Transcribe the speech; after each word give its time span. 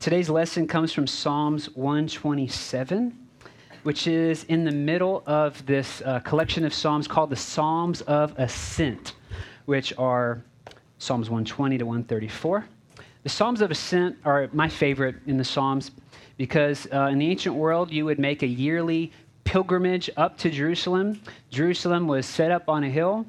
Today's 0.00 0.30
lesson 0.30 0.66
comes 0.66 0.94
from 0.94 1.06
Psalms 1.06 1.76
127, 1.76 3.14
which 3.82 4.06
is 4.06 4.44
in 4.44 4.64
the 4.64 4.70
middle 4.72 5.22
of 5.26 5.66
this 5.66 6.00
uh, 6.06 6.20
collection 6.20 6.64
of 6.64 6.72
Psalms 6.72 7.06
called 7.06 7.28
the 7.28 7.36
Psalms 7.36 8.00
of 8.00 8.32
Ascent, 8.38 9.12
which 9.66 9.92
are 9.98 10.42
Psalms 10.96 11.28
120 11.28 11.76
to 11.76 11.84
134. 11.84 12.64
The 13.24 13.28
Psalms 13.28 13.60
of 13.60 13.70
Ascent 13.70 14.16
are 14.24 14.48
my 14.54 14.70
favorite 14.70 15.16
in 15.26 15.36
the 15.36 15.44
Psalms 15.44 15.90
because 16.38 16.88
uh, 16.90 17.10
in 17.12 17.18
the 17.18 17.28
ancient 17.28 17.54
world, 17.54 17.90
you 17.90 18.06
would 18.06 18.18
make 18.18 18.42
a 18.42 18.46
yearly 18.46 19.12
pilgrimage 19.44 20.08
up 20.16 20.38
to 20.38 20.48
Jerusalem. 20.48 21.20
Jerusalem 21.50 22.08
was 22.08 22.24
set 22.24 22.50
up 22.50 22.70
on 22.70 22.84
a 22.84 22.88
hill, 22.88 23.26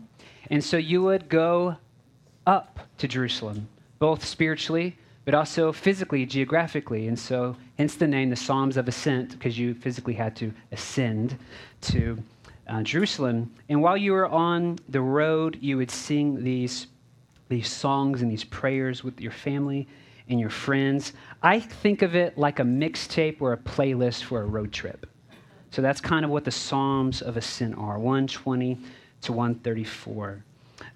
and 0.49 0.63
so 0.63 0.77
you 0.77 1.03
would 1.03 1.27
go 1.27 1.75
up 2.47 2.79
to 2.97 3.09
Jerusalem, 3.09 3.67
both 3.99 4.23
spiritually, 4.23 4.95
but 5.25 5.33
also 5.33 5.71
physically, 5.71 6.25
geographically. 6.25 7.07
And 7.07 7.17
so, 7.17 7.55
hence 7.77 7.95
the 7.95 8.07
name, 8.07 8.29
the 8.29 8.35
Psalms 8.35 8.77
of 8.77 8.87
Ascent, 8.87 9.31
because 9.31 9.57
you 9.57 9.73
physically 9.73 10.13
had 10.13 10.35
to 10.37 10.51
ascend 10.71 11.37
to 11.81 12.21
uh, 12.67 12.81
Jerusalem. 12.81 13.51
And 13.69 13.81
while 13.81 13.97
you 13.97 14.13
were 14.13 14.27
on 14.27 14.79
the 14.89 15.01
road, 15.01 15.57
you 15.61 15.77
would 15.77 15.91
sing 15.91 16.43
these, 16.43 16.87
these 17.49 17.69
songs 17.69 18.21
and 18.21 18.31
these 18.31 18.43
prayers 18.43 19.03
with 19.03 19.19
your 19.21 19.31
family 19.31 19.87
and 20.29 20.39
your 20.39 20.49
friends. 20.49 21.13
I 21.43 21.59
think 21.59 22.01
of 22.01 22.15
it 22.15 22.37
like 22.37 22.59
a 22.59 22.63
mixtape 22.63 23.41
or 23.41 23.53
a 23.53 23.57
playlist 23.57 24.23
for 24.23 24.41
a 24.41 24.45
road 24.45 24.71
trip. 24.71 25.05
So 25.71 25.81
that's 25.81 26.01
kind 26.01 26.25
of 26.25 26.31
what 26.31 26.45
the 26.45 26.51
Psalms 26.51 27.21
of 27.21 27.37
Ascent 27.37 27.77
are 27.77 27.97
120 27.97 28.77
to 29.21 29.33
134. 29.33 30.43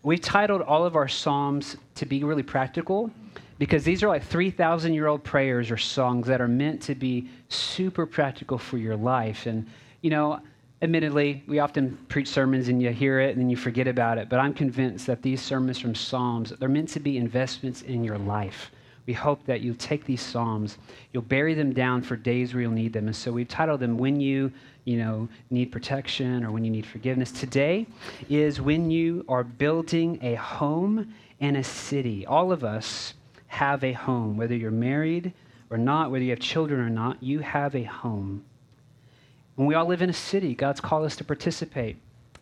We've 0.04 0.22
titled 0.22 0.62
all 0.62 0.86
of 0.86 0.96
our 0.96 1.08
Psalms 1.08 1.78
to 1.96 2.06
be 2.06 2.24
really 2.24 2.44
practical 2.44 3.12
because 3.58 3.84
these 3.84 4.04
are 4.04 4.08
like 4.08 4.24
3,000 4.24 4.94
year 4.94 5.08
old 5.08 5.24
prayers 5.24 5.72
or 5.72 5.78
songs 5.78 6.28
that 6.28 6.42
are 6.42 6.48
meant 6.48 6.82
to 6.84 6.96
be 6.96 7.30
super 7.50 8.06
practical 8.06 8.58
for 8.58 8.78
your 8.78 8.96
life. 8.96 9.46
And, 9.46 9.66
you 10.02 10.10
know, 10.10 10.40
admittedly, 10.82 11.44
we 11.48 11.60
often 11.60 11.98
preach 12.10 12.28
sermons 12.28 12.68
and 12.68 12.82
you 12.82 12.90
hear 12.92 13.20
it 13.20 13.32
and 13.32 13.40
then 13.40 13.50
you 13.50 13.58
forget 13.58 13.88
about 13.88 14.18
it, 14.18 14.30
but 14.30 14.40
I'm 14.40 14.54
convinced 14.54 15.08
that 15.08 15.22
these 15.22 15.42
sermons 15.42 15.80
from 15.80 15.96
Psalms, 15.96 16.54
they're 16.60 16.70
meant 16.70 16.90
to 16.90 17.00
be 17.00 17.18
investments 17.18 17.82
in 17.84 18.04
your 18.04 18.18
life. 18.18 18.72
We 19.06 19.14
hope 19.14 19.46
that 19.46 19.62
you'll 19.62 19.76
take 19.76 20.04
these 20.06 20.22
Psalms, 20.22 20.80
you'll 21.14 21.24
bury 21.24 21.54
them 21.54 21.74
down 21.74 22.02
for 22.02 22.16
days 22.16 22.54
where 22.54 22.64
you'll 22.64 22.72
need 22.72 22.92
them. 22.92 23.06
And 23.06 23.16
so 23.16 23.32
we've 23.32 23.48
titled 23.48 23.80
them 23.80 23.98
When 23.98 24.20
You, 24.20 24.52
you 24.84 24.98
know, 24.98 25.30
Need 25.52 25.72
Protection 25.72 26.44
or 26.44 26.52
When 26.52 26.66
You 26.66 26.72
Need 26.72 26.88
Forgiveness. 26.88 27.32
Today 27.32 27.86
is 28.30 28.60
when 28.60 28.90
you 28.90 29.24
are 29.30 29.44
building 29.44 30.18
a 30.24 30.36
home 30.36 31.14
and 31.40 31.56
a 31.56 31.64
city. 31.64 32.26
All 32.26 32.52
of 32.52 32.64
us 32.64 33.14
have 33.56 33.84
a 33.86 33.94
home, 33.94 34.36
whether 34.36 34.56
you're 34.56 34.70
married 34.70 35.34
or 35.70 35.78
not, 35.78 36.12
whether 36.12 36.24
you 36.24 36.32
have 36.32 36.40
children 36.40 36.82
or 36.82 36.90
not, 36.90 37.24
you 37.24 37.40
have 37.40 37.74
a 37.74 37.84
home. 37.84 38.44
And 39.58 39.66
we 39.66 39.76
all 39.76 39.86
live 39.86 40.02
in 40.02 40.10
a 40.10 40.14
city. 40.14 40.54
God's 40.54 40.82
called 40.82 41.06
us 41.06 41.16
to 41.16 41.24
participate 41.24 41.96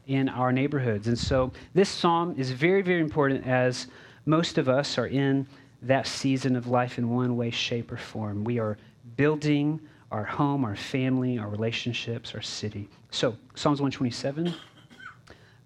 in 0.07 0.27
our 0.27 0.51
neighborhoods. 0.51 1.07
And 1.07 1.17
so 1.17 1.51
this 1.75 1.87
psalm 1.87 2.33
is 2.35 2.51
very, 2.51 2.81
very 2.81 2.99
important 2.99 3.45
as 3.45 3.87
most 4.25 4.57
of 4.57 4.67
us 4.67 4.97
are 4.97 5.05
in 5.05 5.47
that 5.83 6.07
season 6.07 6.55
of 6.55 6.65
life 6.67 6.97
in 6.97 7.09
one 7.09 7.37
way, 7.37 7.51
shape, 7.51 7.91
or 7.91 7.97
form. 7.97 8.43
We 8.43 8.57
are 8.57 8.77
building 9.15 9.79
our 10.11 10.23
home, 10.23 10.65
our 10.65 10.75
family, 10.75 11.37
our 11.37 11.47
relationships, 11.47 12.33
our 12.33 12.41
city. 12.41 12.89
So, 13.11 13.37
Psalms 13.53 13.81
127. 13.81 14.53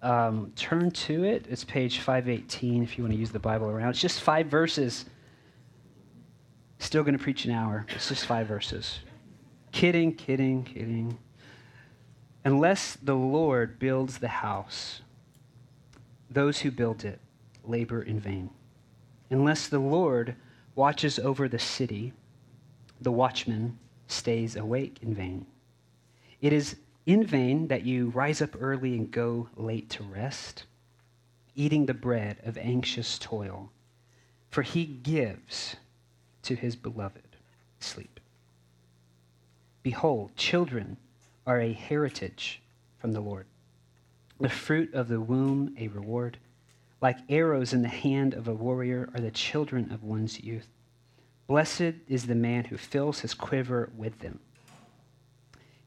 Um, 0.00 0.52
turn 0.54 0.90
to 0.90 1.24
it. 1.24 1.46
It's 1.48 1.64
page 1.64 2.00
518 2.00 2.82
if 2.82 2.98
you 2.98 3.04
want 3.04 3.14
to 3.14 3.18
use 3.18 3.30
the 3.30 3.38
Bible 3.38 3.68
around. 3.68 3.90
It's 3.90 4.00
just 4.00 4.20
five 4.20 4.46
verses. 4.46 5.06
Still 6.88 7.04
going 7.04 7.18
to 7.18 7.22
preach 7.22 7.44
an 7.44 7.50
hour. 7.50 7.84
It's 7.90 8.08
just 8.08 8.24
five 8.24 8.46
verses. 8.46 9.00
Kidding, 9.72 10.14
kidding, 10.14 10.64
kidding. 10.64 11.18
Unless 12.46 12.96
the 13.02 13.14
Lord 13.14 13.78
builds 13.78 14.16
the 14.16 14.28
house, 14.28 15.02
those 16.30 16.60
who 16.60 16.70
build 16.70 17.04
it 17.04 17.20
labor 17.62 18.00
in 18.00 18.18
vain. 18.18 18.48
Unless 19.28 19.68
the 19.68 19.78
Lord 19.78 20.34
watches 20.76 21.18
over 21.18 21.46
the 21.46 21.58
city, 21.58 22.14
the 23.02 23.12
watchman 23.12 23.78
stays 24.06 24.56
awake 24.56 25.00
in 25.02 25.14
vain. 25.14 25.44
It 26.40 26.54
is 26.54 26.76
in 27.04 27.22
vain 27.22 27.68
that 27.68 27.84
you 27.84 28.08
rise 28.08 28.40
up 28.40 28.56
early 28.58 28.96
and 28.96 29.10
go 29.10 29.50
late 29.56 29.90
to 29.90 30.04
rest, 30.04 30.64
eating 31.54 31.84
the 31.84 31.92
bread 31.92 32.38
of 32.44 32.56
anxious 32.56 33.18
toil, 33.18 33.72
for 34.48 34.62
he 34.62 34.86
gives 34.86 35.76
to 36.42 36.54
his 36.54 36.76
beloved 36.76 37.22
sleep. 37.80 38.20
Behold, 39.82 40.34
children 40.36 40.96
are 41.46 41.60
a 41.60 41.72
heritage 41.72 42.60
from 42.98 43.12
the 43.12 43.20
Lord, 43.20 43.46
the 44.40 44.48
fruit 44.48 44.92
of 44.92 45.08
the 45.08 45.20
womb 45.20 45.74
a 45.78 45.88
reward. 45.88 46.38
Like 47.00 47.18
arrows 47.28 47.72
in 47.72 47.82
the 47.82 47.88
hand 47.88 48.34
of 48.34 48.48
a 48.48 48.54
warrior 48.54 49.08
are 49.14 49.20
the 49.20 49.30
children 49.30 49.92
of 49.92 50.02
one's 50.02 50.40
youth. 50.40 50.68
Blessed 51.46 51.94
is 52.08 52.26
the 52.26 52.34
man 52.34 52.64
who 52.64 52.76
fills 52.76 53.20
his 53.20 53.34
quiver 53.34 53.90
with 53.96 54.18
them. 54.18 54.40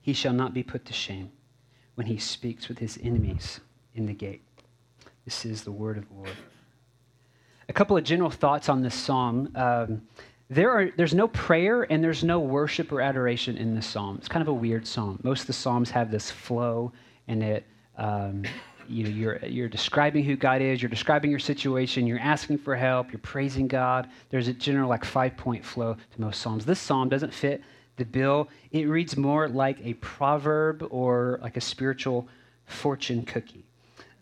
He 0.02 0.14
shall 0.14 0.34
not 0.34 0.54
be 0.54 0.64
put 0.64 0.86
to 0.86 0.94
shame 0.94 1.32
when 1.96 2.08
he 2.08 2.18
speaks 2.18 2.68
with 2.68 2.80
his 2.80 2.98
enemies 3.04 3.60
in 3.94 4.06
the 4.06 4.14
gate. 4.14 4.42
This 5.26 5.46
is 5.46 5.64
the 5.64 5.72
word 5.72 5.98
of 5.98 6.08
the 6.08 6.16
Lord. 6.16 6.32
A 7.70 7.74
couple 7.74 7.96
of 7.96 8.04
general 8.04 8.32
thoughts 8.32 8.70
on 8.70 8.82
this 8.82 8.96
psalm. 8.96 9.52
Um, 9.56 10.02
there 10.52 10.70
are, 10.70 10.92
there's 10.98 11.14
no 11.14 11.30
prayer 11.30 11.84
and 11.90 12.04
there's 12.04 12.26
no 12.26 12.38
worship 12.40 12.92
or 12.92 13.00
adoration 13.00 13.58
in 13.58 13.74
this 13.74 13.88
psalm. 13.88 14.18
It's 14.18 14.28
kind 14.28 14.42
of 14.42 14.50
a 14.50 14.54
weird 14.54 14.86
psalm. 14.86 15.18
Most 15.24 15.42
of 15.42 15.48
the 15.48 15.54
psalms 15.54 15.90
have 15.92 16.12
this 16.12 16.30
flow 16.30 16.92
and 17.30 17.42
it 17.42 17.66
um, 17.98 18.44
you 18.86 19.06
know, 19.06 19.10
you're, 19.10 19.38
you're 19.46 19.70
describing 19.70 20.26
who 20.26 20.36
God 20.36 20.62
is, 20.62 20.82
you're 20.82 20.90
describing 20.90 21.30
your 21.30 21.40
situation, 21.40 22.06
you're 22.06 22.20
asking 22.20 22.58
for 22.58 22.76
help, 22.76 23.14
you're 23.14 23.20
praising 23.20 23.66
God. 23.66 24.10
There's 24.30 24.50
a 24.50 24.54
general 24.54 24.90
like 24.90 25.06
five 25.06 25.38
point 25.38 25.64
flow 25.64 25.94
to 25.94 26.22
most 26.22 26.42
Psalms. 26.42 26.66
This 26.66 26.80
Psalm 26.80 27.08
doesn't 27.08 27.34
fit 27.34 27.62
the 27.96 28.04
bill. 28.04 28.50
It 28.72 28.90
reads 28.90 29.16
more 29.16 29.48
like 29.48 29.78
a 29.86 29.94
proverb 29.96 30.86
or 30.92 31.40
like 31.42 31.56
a 31.56 31.62
spiritual 31.62 32.28
fortune 32.66 33.24
cookie. 33.24 33.64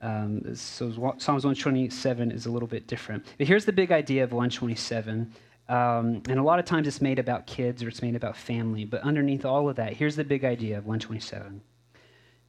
Um, 0.02 0.56
so 0.56 0.92
Psalms 1.18 1.44
127 1.44 2.32
is 2.32 2.46
a 2.46 2.52
little 2.52 2.68
bit 2.68 2.86
different. 2.86 3.26
But 3.40 3.48
here's 3.48 3.66
the 3.66 3.74
big 3.74 3.92
idea 3.92 4.24
of 4.24 4.32
127. 4.32 5.34
Um, 5.70 6.24
and 6.28 6.40
a 6.40 6.44
lot 6.44 6.58
of 6.58 6.66
times 6.66 6.88
it's 6.88 7.00
made 7.00 7.20
about 7.20 7.46
kids 7.46 7.84
or 7.84 7.88
it's 7.88 8.02
made 8.02 8.16
about 8.16 8.36
family. 8.36 8.86
But 8.86 9.04
underneath 9.04 9.46
all 9.46 9.70
of 9.70 9.76
that, 9.76 9.94
here's 9.94 10.16
the 10.16 10.24
big 10.24 10.44
idea 10.44 10.78
of 10.78 10.86
127 10.86 11.62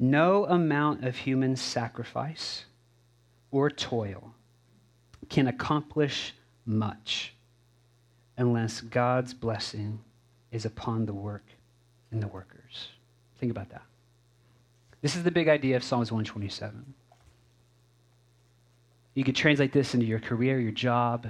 no 0.03 0.47
amount 0.47 1.05
of 1.05 1.15
human 1.15 1.55
sacrifice 1.55 2.65
or 3.51 3.69
toil 3.69 4.33
can 5.29 5.47
accomplish 5.47 6.35
much 6.65 7.35
unless 8.39 8.81
God's 8.81 9.35
blessing 9.35 10.01
is 10.51 10.65
upon 10.65 11.05
the 11.05 11.13
work 11.13 11.45
and 12.11 12.23
the 12.23 12.29
workers. 12.29 12.89
Think 13.39 13.51
about 13.51 13.69
that. 13.69 13.83
This 15.03 15.17
is 15.17 15.23
the 15.23 15.31
big 15.31 15.49
idea 15.49 15.77
of 15.77 15.85
Psalms 15.85 16.11
127. 16.11 16.95
You 19.13 19.25
could 19.25 19.37
translate 19.37 19.73
this 19.73 19.93
into 19.93 20.07
your 20.07 20.21
career, 20.21 20.59
your 20.59 20.73
job, 20.73 21.27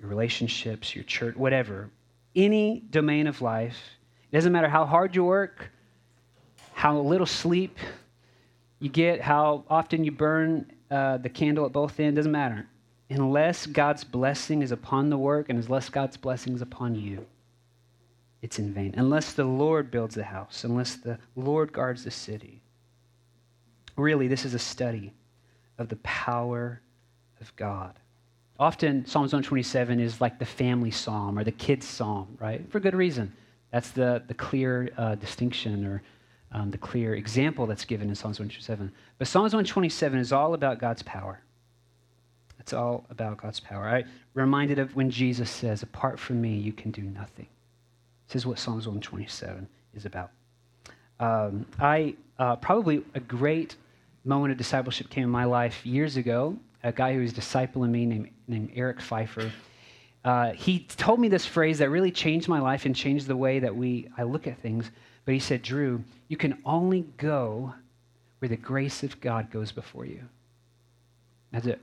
your 0.00 0.08
relationships, 0.08 0.94
your 0.94 1.04
church, 1.04 1.36
whatever. 1.36 1.90
Any 2.34 2.80
domain 2.90 3.26
of 3.26 3.42
life. 3.42 3.78
It 4.30 4.36
doesn't 4.36 4.52
matter 4.52 4.68
how 4.68 4.86
hard 4.86 5.14
you 5.14 5.24
work, 5.24 5.70
how 6.72 6.98
little 6.98 7.26
sleep 7.26 7.78
you 8.78 8.88
get, 8.88 9.20
how 9.20 9.64
often 9.68 10.04
you 10.04 10.12
burn 10.12 10.72
uh, 10.90 11.18
the 11.18 11.28
candle 11.28 11.66
at 11.66 11.72
both 11.72 12.00
ends, 12.00 12.16
doesn't 12.16 12.32
matter. 12.32 12.66
Unless 13.10 13.66
God's 13.66 14.04
blessing 14.04 14.62
is 14.62 14.70
upon 14.70 15.10
the 15.10 15.18
work 15.18 15.48
and 15.48 15.62
unless 15.62 15.88
God's 15.88 16.16
blessing 16.16 16.54
is 16.54 16.62
upon 16.62 16.94
you, 16.94 17.26
it's 18.40 18.58
in 18.58 18.72
vain. 18.72 18.94
Unless 18.96 19.34
the 19.34 19.44
Lord 19.44 19.90
builds 19.90 20.14
the 20.14 20.24
house, 20.24 20.64
unless 20.64 20.94
the 20.94 21.18
Lord 21.36 21.72
guards 21.72 22.04
the 22.04 22.10
city. 22.10 22.62
Really, 23.96 24.28
this 24.28 24.44
is 24.44 24.54
a 24.54 24.58
study 24.58 25.12
of 25.76 25.88
the 25.88 25.96
power 25.96 26.80
of 27.40 27.54
God. 27.56 27.94
Often, 28.60 29.06
Psalms 29.06 29.32
127 29.32 29.98
is 30.00 30.20
like 30.20 30.38
the 30.38 30.44
family 30.44 30.90
psalm 30.90 31.38
or 31.38 31.44
the 31.44 31.50
kids' 31.50 31.88
psalm, 31.88 32.36
right? 32.38 32.70
For 32.70 32.78
good 32.78 32.94
reason. 32.94 33.32
That's 33.72 33.90
the, 33.90 34.22
the 34.28 34.34
clear 34.34 34.90
uh, 34.98 35.14
distinction 35.14 35.86
or 35.86 36.02
um, 36.52 36.70
the 36.70 36.76
clear 36.76 37.14
example 37.14 37.66
that's 37.66 37.86
given 37.86 38.10
in 38.10 38.14
Psalms 38.14 38.38
127. 38.38 38.92
But 39.16 39.28
Psalms 39.28 39.54
127 39.54 40.18
is 40.18 40.30
all 40.30 40.52
about 40.52 40.78
God's 40.78 41.02
power. 41.02 41.40
It's 42.58 42.74
all 42.74 43.06
about 43.08 43.38
God's 43.38 43.60
power. 43.60 43.88
I 43.88 44.04
reminded 44.34 44.78
of 44.78 44.94
when 44.94 45.10
Jesus 45.10 45.50
says, 45.50 45.82
Apart 45.82 46.18
from 46.18 46.42
me, 46.42 46.54
you 46.54 46.74
can 46.74 46.90
do 46.90 47.00
nothing. 47.00 47.46
This 48.28 48.36
is 48.36 48.46
what 48.46 48.58
Psalms 48.58 48.86
127 48.86 49.66
is 49.94 50.04
about. 50.04 50.32
Um, 51.18 51.64
I 51.78 52.14
uh, 52.38 52.56
probably 52.56 53.02
a 53.14 53.20
great 53.20 53.76
moment 54.24 54.52
of 54.52 54.58
discipleship 54.58 55.08
came 55.08 55.24
in 55.24 55.30
my 55.30 55.44
life 55.44 55.86
years 55.86 56.18
ago. 56.18 56.58
A 56.82 56.92
guy 56.92 57.14
who 57.14 57.20
was 57.20 57.32
discipling 57.32 57.90
me 57.90 58.06
named, 58.06 58.30
named 58.48 58.72
Eric 58.74 59.00
Pfeiffer. 59.00 59.50
uh, 60.24 60.52
he 60.52 60.80
told 60.80 61.20
me 61.20 61.28
this 61.28 61.46
phrase 61.46 61.78
that 61.78 61.90
really 61.90 62.10
changed 62.10 62.48
my 62.48 62.60
life 62.60 62.86
and 62.86 62.94
changed 62.94 63.26
the 63.26 63.36
way 63.36 63.58
that 63.58 63.74
we 63.74 64.08
I 64.16 64.22
look 64.22 64.46
at 64.46 64.58
things. 64.60 64.90
But 65.24 65.34
he 65.34 65.40
said, 65.40 65.62
Drew, 65.62 66.02
you 66.28 66.36
can 66.36 66.58
only 66.64 67.02
go 67.18 67.74
where 68.38 68.48
the 68.48 68.56
grace 68.56 69.02
of 69.02 69.20
God 69.20 69.50
goes 69.50 69.70
before 69.72 70.06
you. 70.06 70.22
That's 71.52 71.66
it. 71.66 71.80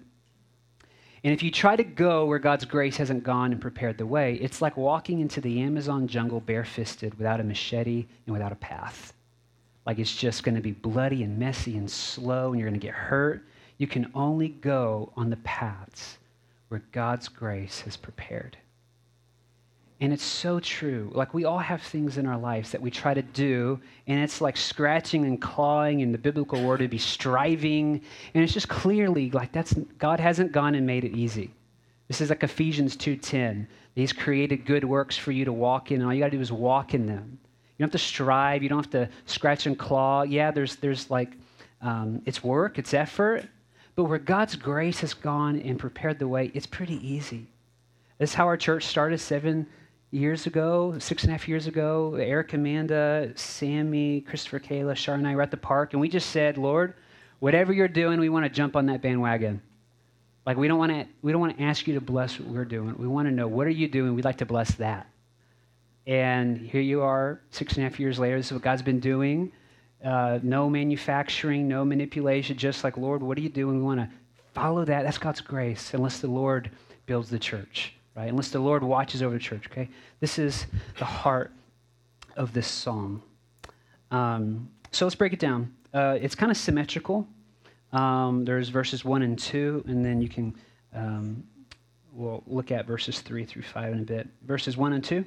And 1.23 1.33
if 1.33 1.43
you 1.43 1.51
try 1.51 1.75
to 1.75 1.83
go 1.83 2.25
where 2.25 2.39
God's 2.39 2.65
grace 2.65 2.97
hasn't 2.97 3.23
gone 3.23 3.51
and 3.51 3.59
prepared 3.61 3.97
the 3.97 4.05
way, 4.05 4.35
it's 4.35 4.61
like 4.61 4.77
walking 4.77 5.19
into 5.19 5.41
the 5.41 5.61
Amazon 5.61 6.07
jungle 6.07 6.39
barefisted 6.39 7.15
without 7.15 7.39
a 7.39 7.43
machete 7.43 8.05
and 8.25 8.33
without 8.33 8.51
a 8.51 8.55
path. 8.55 9.13
Like 9.85 9.99
it's 9.99 10.15
just 10.15 10.43
going 10.43 10.55
to 10.55 10.61
be 10.61 10.71
bloody 10.71 11.23
and 11.23 11.37
messy 11.37 11.77
and 11.77 11.89
slow 11.89 12.51
and 12.51 12.59
you're 12.59 12.69
going 12.69 12.79
to 12.79 12.85
get 12.85 12.95
hurt. 12.95 13.43
You 13.77 13.87
can 13.87 14.11
only 14.15 14.49
go 14.49 15.11
on 15.15 15.29
the 15.29 15.37
paths 15.37 16.17
where 16.69 16.81
God's 16.91 17.27
grace 17.27 17.81
has 17.81 17.95
prepared. 17.95 18.57
And 19.99 20.13
it's 20.13 20.23
so 20.23 20.59
true. 20.59 21.11
Like 21.13 21.33
we 21.33 21.45
all 21.45 21.57
have 21.57 21.81
things 21.81 22.17
in 22.17 22.27
our 22.27 22.37
lives 22.37 22.71
that 22.71 22.81
we 22.81 22.91
try 22.91 23.15
to 23.15 23.21
do, 23.21 23.79
and 24.05 24.19
it's 24.19 24.41
like 24.41 24.55
scratching 24.55 25.25
and 25.25 25.41
clawing, 25.41 26.03
and 26.03 26.13
the 26.13 26.19
biblical 26.19 26.63
word 26.63 26.81
would 26.81 26.91
be 26.91 26.99
striving. 26.99 28.01
And 28.33 28.43
it's 28.43 28.53
just 28.53 28.69
clearly 28.69 29.31
like 29.31 29.51
that's 29.51 29.73
God 29.97 30.19
hasn't 30.19 30.51
gone 30.51 30.75
and 30.75 30.85
made 30.85 31.03
it 31.03 31.17
easy. 31.17 31.51
This 32.07 32.21
is 32.21 32.29
like 32.29 32.43
Ephesians 32.43 32.95
2:10. 32.95 33.67
He's 33.95 34.13
created 34.13 34.65
good 34.65 34.83
works 34.83 35.17
for 35.17 35.31
you 35.31 35.45
to 35.45 35.53
walk 35.53 35.91
in, 35.91 35.97
and 35.97 36.05
all 36.05 36.13
you 36.13 36.19
gotta 36.19 36.31
do 36.31 36.41
is 36.41 36.51
walk 36.51 36.93
in 36.93 37.07
them. 37.07 37.39
You 37.77 37.83
don't 37.83 37.91
have 37.91 37.99
to 37.99 38.05
strive, 38.05 38.61
you 38.61 38.69
don't 38.69 38.83
have 38.83 38.91
to 38.91 39.09
scratch 39.25 39.65
and 39.65 39.77
claw. 39.77 40.21
Yeah, 40.21 40.51
there's 40.51 40.75
there's 40.75 41.09
like 41.09 41.31
um, 41.81 42.21
it's 42.27 42.43
work, 42.43 42.77
it's 42.77 42.93
effort, 42.93 43.47
but 43.97 44.03
where 44.03 44.19
God's 44.19 44.55
grace 44.55 44.99
has 44.99 45.15
gone 45.15 45.59
and 45.59 45.79
prepared 45.79 46.19
the 46.19 46.27
way, 46.27 46.51
it's 46.53 46.67
pretty 46.67 47.05
easy. 47.05 47.47
This 48.19 48.29
is 48.29 48.35
how 48.35 48.45
our 48.45 48.55
church 48.55 48.85
started 48.85 49.17
seven 49.17 49.65
years 50.11 50.45
ago, 50.45 50.95
six 50.99 51.23
and 51.23 51.31
a 51.31 51.33
half 51.33 51.47
years 51.47 51.65
ago, 51.65 52.13
Eric, 52.13 52.53
Amanda, 52.53 53.31
Sammy, 53.33 54.21
Christopher, 54.21 54.59
Kayla, 54.59 54.95
Shar, 54.95 55.15
and 55.15 55.27
I 55.27 55.35
were 55.35 55.41
at 55.41 55.49
the 55.49 55.57
park, 55.57 55.93
and 55.93 55.99
we 55.99 56.09
just 56.09 56.29
said, 56.29 56.59
Lord, 56.59 56.93
whatever 57.39 57.73
you're 57.73 57.87
doing, 57.87 58.19
we 58.19 58.29
want 58.29 58.45
to 58.45 58.51
jump 58.51 58.75
on 58.75 58.85
that 58.85 59.01
bandwagon. 59.01 59.63
Like 60.45 60.57
we 60.57 60.67
don't 60.67 60.77
want 60.77 60.91
to, 60.91 61.07
we 61.23 61.31
don't 61.31 61.41
want 61.41 61.57
to 61.57 61.63
ask 61.63 61.87
you 61.87 61.95
to 61.95 62.01
bless 62.01 62.39
what 62.39 62.49
we're 62.49 62.65
doing. 62.65 62.95
We 62.99 63.07
want 63.07 63.27
to 63.27 63.33
know 63.33 63.47
what 63.47 63.65
are 63.65 63.71
you 63.71 63.87
doing. 63.87 64.13
We'd 64.13 64.25
like 64.25 64.37
to 64.37 64.45
bless 64.45 64.75
that. 64.75 65.07
And 66.05 66.59
here 66.59 66.81
you 66.81 67.01
are, 67.01 67.41
six 67.49 67.73
and 67.73 67.85
a 67.85 67.89
half 67.89 67.99
years 67.99 68.19
later. 68.19 68.37
This 68.37 68.45
is 68.45 68.53
what 68.53 68.61
God's 68.61 68.83
been 68.83 68.99
doing. 68.99 69.51
Uh, 70.03 70.39
no 70.43 70.69
manufacturing, 70.69 71.67
no 71.67 71.83
manipulation. 71.83 72.57
Just 72.57 72.83
like 72.83 72.97
Lord, 72.97 73.23
what 73.23 73.37
are 73.37 73.41
you 73.41 73.49
doing? 73.49 73.77
We 73.77 73.83
want 73.83 73.99
to 73.99 74.09
follow 74.53 74.85
that. 74.85 75.03
That's 75.03 75.17
God's 75.17 75.41
grace. 75.41 75.93
Unless 75.93 76.19
the 76.19 76.27
Lord 76.27 76.69
builds 77.05 77.29
the 77.29 77.39
church 77.39 77.93
right? 78.17 78.29
Unless 78.29 78.49
the 78.49 78.59
Lord 78.59 78.83
watches 78.83 79.21
over 79.21 79.35
the 79.35 79.39
church, 79.39 79.67
okay? 79.67 79.87
This 80.19 80.39
is 80.39 80.65
the 80.97 81.05
heart 81.05 81.51
of 82.35 82.51
this 82.51 82.67
psalm. 82.67 83.21
Um, 84.09 84.69
so 84.91 85.05
let's 85.05 85.15
break 85.15 85.33
it 85.33 85.39
down. 85.39 85.73
Uh, 85.93 86.17
it's 86.19 86.33
kind 86.33 86.51
of 86.51 86.57
symmetrical. 86.57 87.27
Um, 87.93 88.43
there's 88.43 88.69
verses 88.69 89.05
1 89.05 89.21
and 89.21 89.37
2, 89.37 89.85
and 89.87 90.03
then 90.03 90.19
you 90.19 90.29
can, 90.29 90.55
um, 90.93 91.43
we'll 92.11 92.43
look 92.47 92.71
at 92.71 92.87
verses 92.87 93.21
3 93.21 93.45
through 93.45 93.61
5 93.61 93.93
in 93.93 93.99
a 93.99 94.03
bit. 94.03 94.27
Verses 94.41 94.75
1 94.75 94.93
and 94.93 95.03
2. 95.03 95.23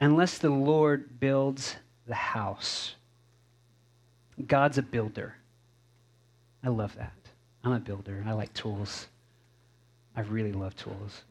Unless 0.00 0.38
the 0.38 0.50
Lord 0.50 1.20
builds 1.20 1.76
the 2.06 2.14
house, 2.14 2.96
God's 4.46 4.78
a 4.78 4.82
builder. 4.82 5.34
I 6.62 6.68
love 6.68 6.96
that. 6.96 7.12
I'm 7.64 7.72
a 7.72 7.80
builder. 7.80 8.24
I 8.26 8.32
like 8.32 8.52
tools. 8.54 9.08
I 10.16 10.22
really 10.22 10.52
love 10.52 10.76
tools. 10.76 11.22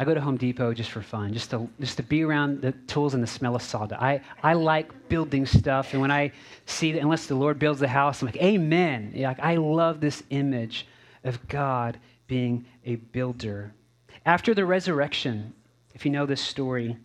I 0.00 0.04
go 0.04 0.14
to 0.14 0.20
Home 0.20 0.36
Depot 0.36 0.72
just 0.74 0.90
for 0.90 1.02
fun, 1.02 1.32
just 1.32 1.50
to, 1.50 1.68
just 1.80 1.96
to 1.96 2.04
be 2.04 2.22
around 2.22 2.62
the 2.62 2.70
tools 2.86 3.14
and 3.14 3.22
the 3.22 3.26
smell 3.26 3.56
of 3.56 3.62
sawdust. 3.62 4.00
I, 4.00 4.20
I 4.44 4.52
like 4.52 5.08
building 5.08 5.44
stuff, 5.44 5.92
and 5.92 6.00
when 6.00 6.12
I 6.12 6.30
see 6.66 6.92
that, 6.92 7.02
unless 7.02 7.26
the 7.26 7.34
Lord 7.34 7.58
builds 7.58 7.80
the 7.80 7.88
house, 7.88 8.22
I'm 8.22 8.26
like, 8.26 8.36
Amen. 8.36 9.12
Like, 9.16 9.40
I 9.40 9.56
love 9.56 10.00
this 10.00 10.22
image 10.30 10.86
of 11.24 11.48
God 11.48 11.98
being 12.28 12.64
a 12.84 12.96
builder. 12.96 13.72
After 14.24 14.54
the 14.54 14.64
resurrection, 14.64 15.52
if 15.94 16.04
you 16.04 16.12
know 16.12 16.26
this 16.26 16.40
story, 16.40 16.96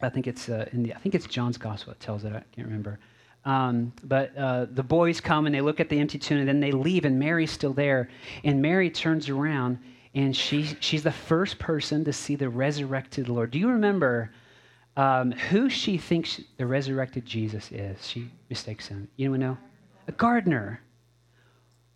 I 0.00 0.08
think 0.08 0.26
it's 0.26 0.48
uh, 0.48 0.68
in 0.72 0.84
the, 0.84 0.94
I 0.94 0.98
think 0.98 1.14
it's 1.14 1.26
John's 1.26 1.58
Gospel 1.58 1.92
that 1.92 2.00
tells 2.00 2.24
it. 2.24 2.32
I 2.32 2.42
can't 2.54 2.66
remember. 2.66 2.98
Um, 3.46 3.92
but 4.02 4.36
uh, 4.36 4.66
the 4.70 4.82
boys 4.82 5.20
come 5.20 5.46
and 5.46 5.54
they 5.54 5.62
look 5.62 5.80
at 5.80 5.88
the 5.88 5.98
empty 5.98 6.18
tomb, 6.18 6.38
and 6.38 6.48
then 6.48 6.60
they 6.60 6.72
leave, 6.72 7.06
and 7.06 7.18
Mary's 7.18 7.52
still 7.52 7.72
there. 7.72 8.10
And 8.44 8.60
Mary 8.60 8.90
turns 8.90 9.30
around 9.30 9.78
and 10.16 10.34
she, 10.34 10.64
she's 10.80 11.02
the 11.02 11.12
first 11.12 11.58
person 11.58 12.02
to 12.06 12.12
see 12.12 12.36
the 12.36 12.48
resurrected 12.48 13.28
Lord. 13.28 13.50
Do 13.50 13.58
you 13.58 13.68
remember 13.68 14.32
um, 14.96 15.30
who 15.30 15.68
she 15.68 15.98
thinks 15.98 16.40
the 16.56 16.64
resurrected 16.64 17.26
Jesus 17.26 17.70
is? 17.70 18.08
She 18.08 18.30
mistakes 18.48 18.88
him. 18.88 19.08
You 19.16 19.36
know? 19.36 19.58
A 20.08 20.12
gardener. 20.12 20.80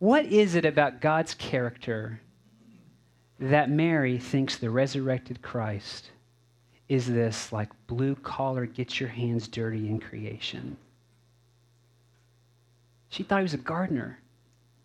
What 0.00 0.26
is 0.26 0.55
it 0.55 0.67
about 0.67 1.00
God's 1.00 1.32
character 1.32 2.20
that 3.38 3.70
Mary 3.70 4.19
thinks 4.19 4.58
the 4.58 4.69
resurrected 4.69 5.41
Christ 5.41 6.11
is 6.91 7.06
this 7.06 7.53
like 7.53 7.70
blue 7.87 8.17
collar, 8.17 8.67
get 8.67 9.00
your 9.00 9.08
hands 9.08 9.49
dirty 9.49 9.88
in 9.88 9.99
creation? 9.99 10.76
She 13.10 13.22
thought 13.22 13.38
he 13.38 13.42
was 13.42 13.54
a 13.54 13.58
gardener. 13.58 14.18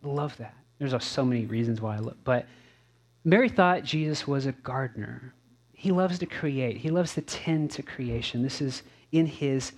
love 0.04 0.36
that. 0.38 0.56
There's 0.80 1.04
so 1.04 1.24
many 1.24 1.45
reasons 1.45 1.80
why 1.80 1.95
I 1.95 2.00
love, 2.00 2.18
but 2.24 2.45
Mary 3.24 3.50
thought 3.50 3.83
Jesus 3.83 4.27
was 4.27 4.45
a 4.45 4.51
gardener. 4.51 5.33
He 5.74 5.92
loves 5.92 6.19
to 6.19 6.25
create, 6.25 6.77
he 6.77 6.89
loves 6.89 7.13
to 7.13 7.22
tend 7.22 7.72
to 7.72 7.83
creation. 7.83 8.44
This 8.44 8.62
is 8.62 8.83
in 9.12 9.25
his 9.25 9.72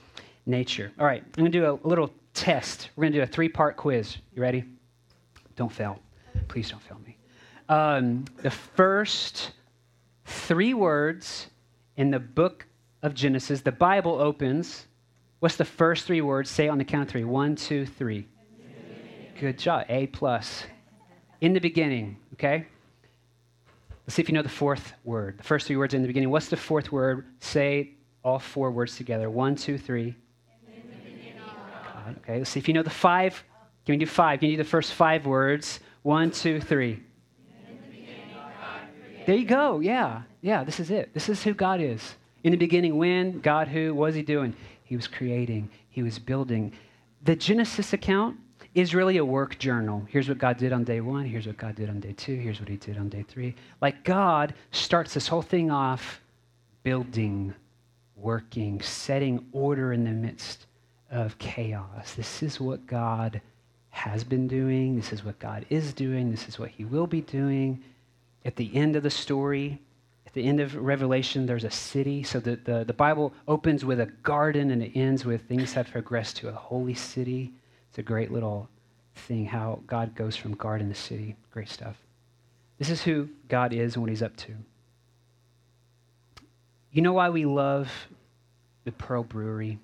nature. 0.45 0.91
All 0.99 1.05
right, 1.05 1.23
I'm 1.23 1.31
going 1.43 1.51
to 1.51 1.57
do 1.57 1.65
a 1.69 1.87
little 1.87 2.11
test. 2.33 2.89
We're 2.95 3.03
going 3.03 3.13
to 3.13 3.19
do 3.19 3.23
a 3.23 3.27
three 3.27 3.49
part 3.49 3.77
quiz. 3.77 4.17
You 4.35 4.41
ready? 4.41 4.63
Don't 5.55 5.71
fail. 5.71 5.99
Please 6.47 6.69
don't 6.69 6.81
fail 6.81 6.99
me. 7.05 7.17
Um, 7.69 8.25
the 8.41 8.51
first 8.51 9.51
three 10.25 10.73
words 10.73 11.47
in 11.97 12.11
the 12.11 12.19
book 12.19 12.65
of 13.01 13.13
Genesis, 13.13 13.61
the 13.61 13.71
Bible 13.71 14.19
opens. 14.19 14.87
What's 15.39 15.57
the 15.57 15.65
first 15.65 16.05
three 16.05 16.21
words? 16.21 16.49
Say 16.49 16.67
on 16.67 16.77
the 16.77 16.85
count 16.85 17.03
of 17.03 17.11
three. 17.11 17.23
One, 17.23 17.55
two, 17.55 17.85
three. 17.85 18.27
Good 19.39 19.59
job. 19.59 19.85
A 19.89 20.07
plus. 20.07 20.63
In 21.41 21.53
the 21.53 21.59
beginning, 21.59 22.17
okay? 22.33 22.65
Let's 24.05 24.15
see 24.15 24.21
if 24.21 24.29
you 24.29 24.33
know 24.33 24.41
the 24.41 24.49
fourth 24.49 24.93
word. 25.03 25.37
The 25.37 25.43
first 25.43 25.67
three 25.67 25.75
words 25.75 25.93
in 25.93 26.01
the 26.01 26.07
beginning. 26.07 26.31
What's 26.31 26.47
the 26.47 26.57
fourth 26.57 26.91
word? 26.91 27.25
Say 27.39 27.91
all 28.23 28.39
four 28.39 28.71
words 28.71 28.95
together. 28.95 29.29
One, 29.29 29.55
two, 29.55 29.77
three. 29.77 30.15
Okay, 32.19 32.37
let's 32.37 32.49
see 32.49 32.59
if 32.59 32.67
you 32.67 32.73
know 32.73 32.83
the 32.83 32.89
five. 32.89 33.43
Can 33.85 33.93
we 33.93 33.97
do 33.97 34.05
five? 34.05 34.39
Can 34.39 34.49
you 34.49 34.57
do 34.57 34.63
the 34.63 34.69
first 34.69 34.93
five 34.93 35.25
words? 35.25 35.81
One, 36.03 36.31
two, 36.31 36.59
three. 36.59 37.03
There 39.25 39.35
you 39.35 39.45
go. 39.45 39.81
Yeah. 39.81 40.23
Yeah, 40.41 40.63
this 40.63 40.79
is 40.79 40.89
it. 40.89 41.13
This 41.13 41.27
is 41.29 41.43
who 41.43 41.53
God 41.53 41.81
is. 41.81 42.15
In 42.43 42.51
the 42.51 42.57
beginning, 42.57 42.97
when? 42.97 43.41
God 43.41 43.67
who? 43.67 43.93
Was 43.93 44.15
he 44.15 44.21
doing? 44.21 44.55
He 44.83 44.95
was 44.95 45.07
creating, 45.07 45.69
he 45.89 46.01
was 46.01 46.17
building. 46.17 46.71
The 47.23 47.35
Genesis 47.35 47.91
account 47.91 48.37
is 48.77 48.93
really 48.93 49.17
a 49.17 49.25
work 49.25 49.57
journal. 49.57 50.05
Here's 50.07 50.29
what 50.29 50.37
God 50.37 50.57
did 50.57 50.71
on 50.71 50.83
day 50.83 51.01
one. 51.01 51.25
Here's 51.25 51.47
what 51.47 51.57
God 51.57 51.75
did 51.75 51.89
on 51.89 51.99
day 51.99 52.13
two. 52.13 52.35
Here's 52.35 52.59
what 52.59 52.69
he 52.69 52.77
did 52.77 52.99
on 52.99 53.09
day 53.09 53.25
three. 53.27 53.55
Like 53.81 54.03
God 54.03 54.53
starts 54.69 55.15
this 55.15 55.27
whole 55.27 55.41
thing 55.41 55.71
off 55.71 56.21
building, 56.83 57.55
working, 58.15 58.79
setting 58.81 59.43
order 59.51 59.93
in 59.93 60.03
the 60.03 60.11
midst 60.11 60.67
of 61.09 61.35
chaos. 61.39 62.13
This 62.13 62.43
is 62.43 62.59
what 62.59 62.85
God 62.85 63.41
has 63.89 64.23
been 64.23 64.47
doing. 64.47 64.95
This 64.95 65.11
is 65.11 65.25
what 65.25 65.39
God 65.39 65.65
is 65.71 65.91
doing. 65.91 66.29
This 66.29 66.47
is 66.47 66.59
what 66.59 66.69
he 66.69 66.85
will 66.85 67.07
be 67.07 67.21
doing. 67.21 67.83
At 68.45 68.55
the 68.57 68.69
end 68.75 68.95
of 68.95 69.01
the 69.01 69.09
story, 69.09 69.81
at 70.27 70.33
the 70.33 70.43
end 70.43 70.59
of 70.59 70.75
Revelation, 70.75 71.47
there's 71.47 71.63
a 71.63 71.71
city. 71.71 72.21
So 72.21 72.39
the, 72.39 72.57
the, 72.57 72.83
the 72.83 72.93
Bible 72.93 73.33
opens 73.47 73.83
with 73.83 73.99
a 73.99 74.05
garden 74.21 74.69
and 74.69 74.83
it 74.83 74.91
ends 74.93 75.25
with 75.25 75.47
things 75.47 75.73
have 75.73 75.89
progressed 75.89 76.37
to 76.37 76.49
a 76.49 76.53
holy 76.53 76.93
city. 76.93 77.53
It's 77.97 78.03
a 78.03 78.05
great 78.05 78.31
little 78.31 78.69
thing 79.15 79.47
how 79.47 79.81
God 79.87 80.13
goes 80.13 80.35
from 80.35 80.53
garden 80.53 80.87
to 80.89 80.93
city. 80.93 81.35
Great 81.49 81.67
stuff. 81.67 81.95
This 82.77 82.91
is 82.91 83.01
who 83.01 83.27
God 83.49 83.73
is 83.73 83.95
and 83.95 84.03
what 84.03 84.11
he's 84.11 84.21
up 84.21 84.37
to. 84.37 84.53
You 86.91 87.01
know 87.01 87.13
why 87.13 87.31
we 87.31 87.45
love 87.45 87.91
the 88.83 88.91
Pearl 88.91 89.23
Brewery? 89.23 89.79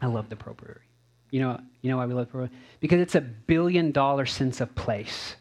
I 0.00 0.06
love 0.06 0.30
the 0.30 0.36
Pearl 0.36 0.54
Brewery. 0.54 0.80
You 1.30 1.40
know, 1.40 1.60
you 1.82 1.90
know 1.90 1.98
why 1.98 2.06
we 2.06 2.14
love 2.14 2.32
Pearl? 2.32 2.48
Because 2.80 3.00
it's 3.00 3.14
a 3.14 3.20
billion 3.20 3.92
dollar 3.92 4.24
sense 4.24 4.62
of 4.62 4.74
place. 4.74 5.36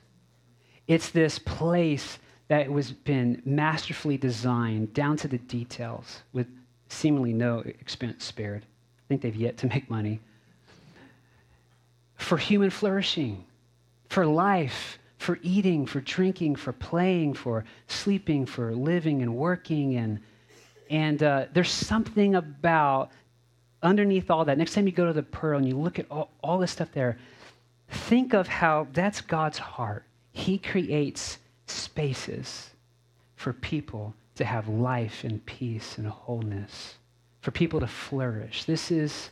It's 0.85 1.11
this 1.11 1.39
place 1.39 2.19
that 2.49 2.69
was 2.69 2.91
been 2.91 3.41
masterfully 3.45 4.17
designed 4.17 4.93
down 4.93 5.15
to 5.15 5.29
the 5.29 5.37
details 5.37 6.23
with 6.33 6.47
seemingly 6.89 7.31
no 7.31 7.59
expense 7.59 8.25
spared. 8.25 8.63
I 8.63 9.03
think 9.07 9.21
they've 9.21 9.33
yet 9.33 9.55
to 9.59 9.67
make 9.67 9.89
money 9.89 10.19
for 12.17 12.37
human 12.37 12.69
flourishing, 12.69 13.45
for 14.09 14.25
life, 14.25 14.99
for 15.17 15.39
eating, 15.41 15.85
for 15.85 16.01
drinking, 16.01 16.55
for 16.55 16.73
playing, 16.73 17.33
for 17.33 17.65
sleeping, 17.87 18.45
for 18.45 18.73
living 18.75 19.21
and 19.21 19.35
working. 19.35 19.95
And, 19.95 20.19
and 20.89 21.23
uh, 21.23 21.45
there's 21.53 21.71
something 21.71 22.35
about 22.35 23.11
underneath 23.81 24.29
all 24.29 24.45
that. 24.45 24.57
Next 24.57 24.73
time 24.73 24.85
you 24.85 24.93
go 24.93 25.05
to 25.05 25.13
the 25.13 25.23
Pearl 25.23 25.57
and 25.57 25.67
you 25.67 25.77
look 25.77 25.99
at 25.99 26.05
all, 26.11 26.29
all 26.43 26.57
this 26.59 26.71
stuff 26.71 26.91
there, 26.93 27.17
think 27.89 28.33
of 28.33 28.47
how 28.47 28.87
that's 28.93 29.21
God's 29.21 29.57
heart. 29.57 30.03
He 30.31 30.57
creates 30.57 31.39
spaces 31.67 32.69
for 33.35 33.53
people 33.53 34.13
to 34.35 34.45
have 34.45 34.67
life 34.67 35.23
and 35.23 35.43
peace 35.45 35.97
and 35.97 36.07
wholeness, 36.07 36.95
for 37.41 37.51
people 37.51 37.79
to 37.79 37.87
flourish. 37.87 38.65
This 38.65 38.91
is 38.91 39.31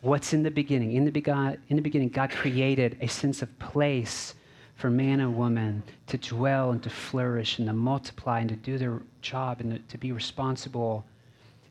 what's 0.00 0.32
in 0.32 0.42
the 0.42 0.50
beginning. 0.50 0.92
In 0.92 1.04
the, 1.04 1.10
begot, 1.10 1.58
in 1.68 1.76
the 1.76 1.82
beginning, 1.82 2.08
God 2.08 2.30
created 2.30 2.96
a 3.00 3.08
sense 3.08 3.42
of 3.42 3.58
place 3.58 4.34
for 4.76 4.90
man 4.90 5.20
and 5.20 5.36
woman 5.36 5.82
to 6.06 6.16
dwell 6.18 6.70
and 6.70 6.82
to 6.84 6.90
flourish 6.90 7.58
and 7.58 7.66
to 7.66 7.72
multiply 7.72 8.40
and 8.40 8.48
to 8.48 8.56
do 8.56 8.78
their 8.78 9.02
job 9.22 9.60
and 9.60 9.72
to, 9.72 9.78
to 9.90 9.98
be 9.98 10.12
responsible. 10.12 11.04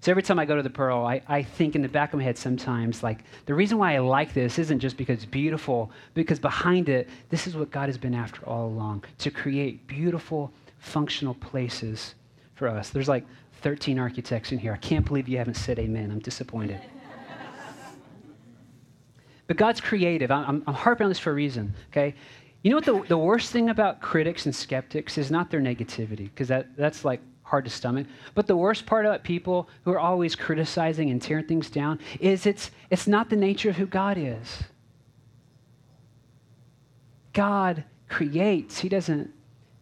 So 0.01 0.11
every 0.11 0.23
time 0.23 0.39
I 0.39 0.45
go 0.45 0.57
to 0.57 0.61
the 0.61 0.69
Pearl, 0.69 1.05
I, 1.05 1.21
I 1.27 1.41
think 1.41 1.75
in 1.75 1.81
the 1.81 1.87
back 1.87 2.13
of 2.13 2.19
my 2.19 2.23
head 2.25 2.37
sometimes, 2.37 3.01
like, 3.03 3.19
the 3.45 3.53
reason 3.53 3.77
why 3.77 3.95
I 3.95 3.99
like 3.99 4.33
this 4.33 4.59
isn't 4.59 4.79
just 4.79 4.97
because 4.97 5.15
it's 5.15 5.25
beautiful, 5.25 5.89
because 6.13 6.37
behind 6.37 6.89
it, 6.89 7.07
this 7.29 7.47
is 7.47 7.55
what 7.55 7.71
God 7.71 7.87
has 7.87 7.97
been 7.97 8.13
after 8.13 8.45
all 8.45 8.67
along 8.67 9.05
to 9.19 9.31
create 9.31 9.87
beautiful, 9.87 10.51
functional 10.79 11.33
places 11.35 12.13
for 12.55 12.67
us. 12.67 12.89
There's 12.89 13.07
like 13.07 13.25
13 13.61 13.97
architects 13.97 14.51
in 14.51 14.59
here. 14.59 14.73
I 14.73 14.77
can't 14.77 15.05
believe 15.05 15.29
you 15.29 15.37
haven't 15.37 15.55
said 15.55 15.79
amen. 15.79 16.11
I'm 16.11 16.19
disappointed. 16.19 16.81
But 19.47 19.57
God's 19.57 19.81
creative. 19.81 20.29
I'm, 20.29 20.63
I'm 20.67 20.73
harping 20.73 21.05
on 21.05 21.09
this 21.09 21.19
for 21.19 21.31
a 21.31 21.33
reason, 21.33 21.73
okay? 21.91 22.13
You 22.63 22.71
know 22.71 22.77
what 22.77 22.85
the, 22.85 23.07
the 23.07 23.17
worst 23.17 23.51
thing 23.51 23.69
about 23.69 24.01
critics 24.01 24.45
and 24.45 24.53
skeptics 24.53 25.17
is 25.17 25.31
not 25.31 25.49
their 25.49 25.61
negativity, 25.61 26.25
because 26.25 26.49
that, 26.49 26.75
that's 26.75 27.05
like 27.05 27.21
hard 27.43 27.63
to 27.63 27.71
stomach. 27.71 28.07
But 28.35 28.45
the 28.45 28.57
worst 28.57 28.85
part 28.85 29.05
about 29.05 29.23
people 29.23 29.69
who 29.85 29.91
are 29.91 29.99
always 29.99 30.35
criticizing 30.35 31.11
and 31.11 31.21
tearing 31.21 31.45
things 31.45 31.69
down 31.69 31.99
is 32.19 32.45
it's, 32.45 32.71
it's 32.89 33.07
not 33.07 33.29
the 33.29 33.37
nature 33.37 33.69
of 33.69 33.77
who 33.77 33.85
God 33.85 34.17
is. 34.17 34.63
God 37.31 37.85
creates, 38.09 38.79
He 38.79 38.89
doesn't 38.89 39.31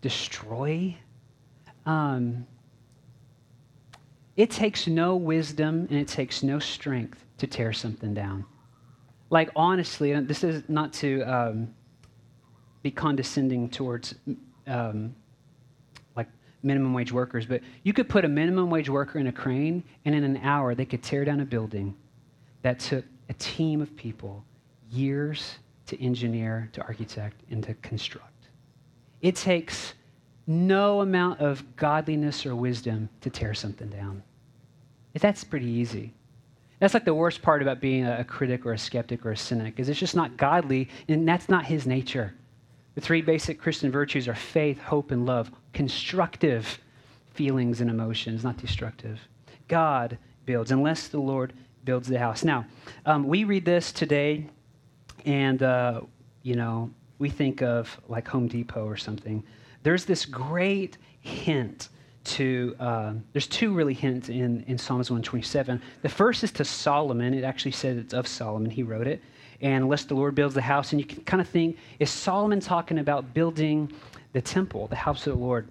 destroy. 0.02 0.96
Um, 1.88 2.46
it 4.36 4.52
takes 4.52 4.86
no 4.86 5.16
wisdom 5.16 5.88
and 5.90 5.98
it 5.98 6.08
takes 6.08 6.44
no 6.44 6.60
strength 6.60 7.24
to 7.40 7.48
tear 7.48 7.74
something 7.74 8.14
down. 8.14 8.46
Like, 9.30 9.50
honestly, 9.56 10.18
this 10.22 10.44
is 10.44 10.64
not 10.68 10.94
to. 10.94 11.22
Um, 11.24 11.74
be 12.86 12.92
condescending 12.92 13.68
towards 13.68 14.14
um, 14.68 15.16
like 16.16 16.28
minimum 16.62 16.94
wage 16.94 17.12
workers, 17.12 17.48
but 17.48 17.60
you 17.82 17.94
could 17.94 18.08
put 18.08 18.24
a 18.24 18.28
minimum 18.28 18.70
wage 18.70 18.90
worker 18.90 19.18
in 19.18 19.26
a 19.26 19.32
crane, 19.32 19.84
and 20.06 20.14
in 20.14 20.24
an 20.24 20.38
hour 20.44 20.76
they 20.76 20.86
could 20.86 21.02
tear 21.02 21.26
down 21.26 21.40
a 21.40 21.46
building 21.46 21.96
that 22.62 22.78
took 22.78 23.04
a 23.28 23.34
team 23.34 23.82
of 23.82 23.96
people 23.96 24.46
years 24.92 25.56
to 25.88 26.00
engineer, 26.00 26.70
to 26.74 26.82
architect, 26.84 27.42
and 27.50 27.64
to 27.64 27.74
construct. 27.82 28.50
It 29.24 29.36
takes 29.36 29.96
no 30.46 31.02
amount 31.02 31.40
of 31.40 31.64
godliness 31.78 32.46
or 32.46 32.56
wisdom 32.56 33.10
to 33.22 33.32
tear 33.32 33.56
something 33.56 33.90
down. 33.90 34.22
That's 35.20 35.44
pretty 35.44 35.66
easy. 35.66 36.14
That's 36.86 36.94
like 36.94 37.04
the 37.04 37.16
worst 37.16 37.42
part 37.42 37.64
about 37.64 37.82
being 37.82 38.06
a 38.06 38.24
critic 38.24 38.64
or 38.64 38.74
a 38.74 38.78
skeptic 38.78 39.26
or 39.26 39.32
a 39.32 39.38
cynic, 39.38 39.80
is 39.80 39.90
it's 39.90 40.00
just 40.00 40.16
not 40.16 40.38
godly, 40.38 40.88
and 41.08 41.28
that's 41.28 41.50
not 41.50 41.66
his 41.66 41.88
nature. 41.88 42.36
The 42.94 43.02
three 43.02 43.24
basic 43.24 43.60
Christian 43.60 43.90
virtues 43.90 44.28
are 44.28 44.36
faith, 44.36 44.80
hope, 44.80 45.10
and 45.10 45.26
love. 45.26 45.50
Constructive 45.74 46.78
feelings 47.34 47.82
and 47.82 47.90
emotions, 47.90 48.44
not 48.44 48.58
destructive. 48.58 49.20
God 49.68 50.20
builds, 50.46 50.70
unless 50.70 51.08
the 51.08 51.20
Lord 51.20 51.54
builds 51.86 52.08
the 52.08 52.20
house. 52.20 52.44
Now, 52.44 52.68
um, 53.08 53.24
we 53.28 53.46
read 53.46 53.66
this 53.66 53.92
today, 53.92 54.46
and, 55.26 55.64
uh, 55.64 56.02
you 56.44 56.56
know, 56.56 56.92
we 57.18 57.32
think 57.32 57.64
of 57.64 58.00
like 58.08 58.28
Home 58.28 58.48
Depot 58.48 58.86
or 58.86 58.96
something. 58.96 59.44
There's 59.82 60.06
this 60.06 60.24
great 60.24 61.00
hint 61.22 61.90
to, 62.26 62.76
uh, 62.80 63.14
there's 63.34 63.48
two 63.48 63.74
really 63.74 63.94
hints 63.94 64.30
in, 64.30 64.64
in 64.68 64.78
Psalms 64.78 65.10
127. 65.10 65.82
The 66.02 66.10
first 66.10 66.44
is 66.44 66.52
to 66.54 66.66
Solomon. 66.66 67.34
It 67.34 67.44
actually 67.44 67.72
says 67.72 67.98
it's 67.98 68.14
of 68.14 68.28
Solomon, 68.28 68.70
he 68.70 68.84
wrote 68.84 69.08
it 69.08 69.22
and 69.62 69.84
unless 69.84 70.06
the 70.06 70.16
Lord 70.16 70.36
builds 70.36 70.56
the 70.56 70.62
house. 70.62 70.92
And 70.92 71.00
you 71.00 71.08
can 71.08 71.24
kind 71.24 71.42
of 71.42 71.48
think, 71.48 71.78
is 72.00 72.10
Solomon 72.10 72.60
talking 72.60 73.00
about 73.00 73.34
building 73.34 73.92
the 74.34 74.42
temple, 74.42 74.88
the 74.88 74.96
house 74.96 75.26
of 75.28 75.34
the 75.34 75.40
Lord? 75.40 75.68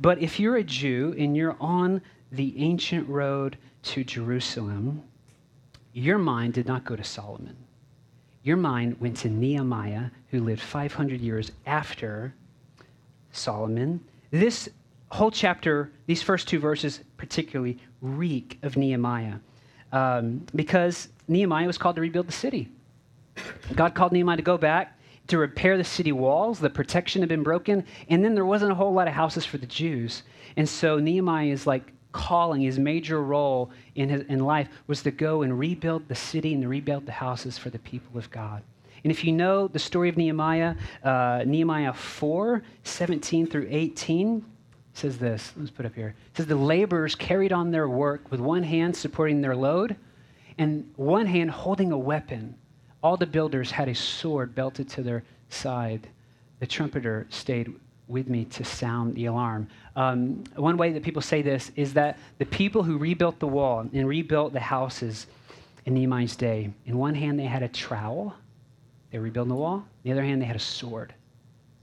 But 0.00 0.18
if 0.18 0.40
you're 0.40 0.56
a 0.56 0.64
Jew 0.64 1.14
and 1.18 1.36
you're 1.36 1.56
on 1.60 2.00
the 2.32 2.54
ancient 2.58 3.08
road 3.08 3.56
to 3.82 4.04
Jerusalem, 4.04 5.02
your 5.92 6.18
mind 6.18 6.54
did 6.54 6.66
not 6.66 6.84
go 6.84 6.96
to 6.96 7.04
Solomon. 7.04 7.56
Your 8.42 8.56
mind 8.56 8.98
went 9.00 9.16
to 9.18 9.28
Nehemiah, 9.28 10.10
who 10.30 10.40
lived 10.40 10.62
500 10.62 11.20
years 11.20 11.52
after 11.66 12.34
Solomon. 13.32 14.00
This 14.30 14.68
whole 15.10 15.30
chapter, 15.30 15.92
these 16.06 16.22
first 16.22 16.48
two 16.48 16.58
verses 16.58 17.00
particularly, 17.16 17.78
reek 18.00 18.58
of 18.62 18.76
Nehemiah 18.76 19.36
um, 19.92 20.46
because 20.54 21.08
Nehemiah 21.28 21.66
was 21.66 21.78
called 21.78 21.96
to 21.96 22.02
rebuild 22.02 22.28
the 22.28 22.32
city. 22.32 22.68
God 23.74 23.94
called 23.94 24.12
Nehemiah 24.12 24.36
to 24.36 24.42
go 24.42 24.58
back 24.58 24.98
to 25.28 25.38
repair 25.38 25.76
the 25.76 25.84
city 25.84 26.12
walls. 26.12 26.58
The 26.58 26.70
protection 26.70 27.22
had 27.22 27.28
been 27.28 27.42
broken, 27.42 27.84
and 28.08 28.24
then 28.24 28.34
there 28.34 28.44
wasn't 28.44 28.72
a 28.72 28.74
whole 28.74 28.92
lot 28.92 29.08
of 29.08 29.14
houses 29.14 29.44
for 29.44 29.58
the 29.58 29.66
Jews. 29.66 30.22
And 30.56 30.68
so 30.68 30.98
Nehemiah 30.98 31.46
is 31.46 31.66
like 31.66 31.92
calling, 32.12 32.62
his 32.62 32.78
major 32.78 33.22
role 33.22 33.70
in, 33.94 34.08
his, 34.08 34.22
in 34.22 34.40
life 34.40 34.68
was 34.88 35.02
to 35.04 35.12
go 35.12 35.42
and 35.42 35.56
rebuild 35.56 36.08
the 36.08 36.14
city 36.14 36.54
and 36.54 36.68
rebuild 36.68 37.06
the 37.06 37.12
houses 37.12 37.56
for 37.56 37.70
the 37.70 37.78
people 37.78 38.18
of 38.18 38.28
God. 38.30 38.62
And 39.04 39.10
if 39.10 39.24
you 39.24 39.32
know 39.32 39.68
the 39.68 39.78
story 39.78 40.08
of 40.08 40.16
Nehemiah, 40.16 40.74
uh, 41.04 41.44
Nehemiah 41.46 41.92
4 41.92 42.62
17 42.82 43.46
through 43.46 43.68
18 43.70 44.44
says 44.94 45.18
this. 45.18 45.52
Let's 45.56 45.70
put 45.70 45.86
it 45.86 45.88
up 45.88 45.94
here. 45.94 46.14
It 46.32 46.36
says, 46.36 46.46
The 46.46 46.56
laborers 46.56 47.14
carried 47.14 47.52
on 47.52 47.70
their 47.70 47.88
work 47.88 48.30
with 48.30 48.40
one 48.40 48.62
hand 48.62 48.96
supporting 48.96 49.40
their 49.40 49.56
load 49.56 49.96
and 50.58 50.90
one 50.96 51.26
hand 51.26 51.50
holding 51.50 51.92
a 51.92 51.98
weapon. 51.98 52.54
All 53.02 53.16
the 53.16 53.26
builders 53.26 53.70
had 53.70 53.88
a 53.88 53.94
sword 53.94 54.54
belted 54.54 54.88
to 54.90 55.02
their 55.02 55.22
side. 55.48 56.08
The 56.58 56.66
trumpeter 56.66 57.26
stayed 57.30 57.72
with 58.08 58.28
me 58.28 58.44
to 58.46 58.64
sound 58.64 59.14
the 59.14 59.26
alarm. 59.26 59.68
Um, 59.96 60.44
one 60.56 60.76
way 60.76 60.92
that 60.92 61.02
people 61.02 61.22
say 61.22 61.42
this 61.42 61.70
is 61.76 61.94
that 61.94 62.18
the 62.38 62.44
people 62.44 62.82
who 62.82 62.98
rebuilt 62.98 63.38
the 63.38 63.46
wall 63.46 63.88
and 63.92 64.08
rebuilt 64.08 64.52
the 64.52 64.60
houses 64.60 65.28
in 65.86 65.94
Nehemiah's 65.94 66.36
day, 66.36 66.72
in 66.84 66.98
one 66.98 67.14
hand 67.14 67.38
they 67.38 67.44
had 67.44 67.62
a 67.62 67.68
trowel, 67.68 68.34
they 69.10 69.18
were 69.18 69.24
rebuilding 69.24 69.50
the 69.50 69.56
wall. 69.56 69.74
On 69.74 69.86
the 70.04 70.12
other 70.12 70.22
hand, 70.22 70.40
they 70.40 70.46
had 70.46 70.56
a 70.56 70.60
sword. 70.60 71.14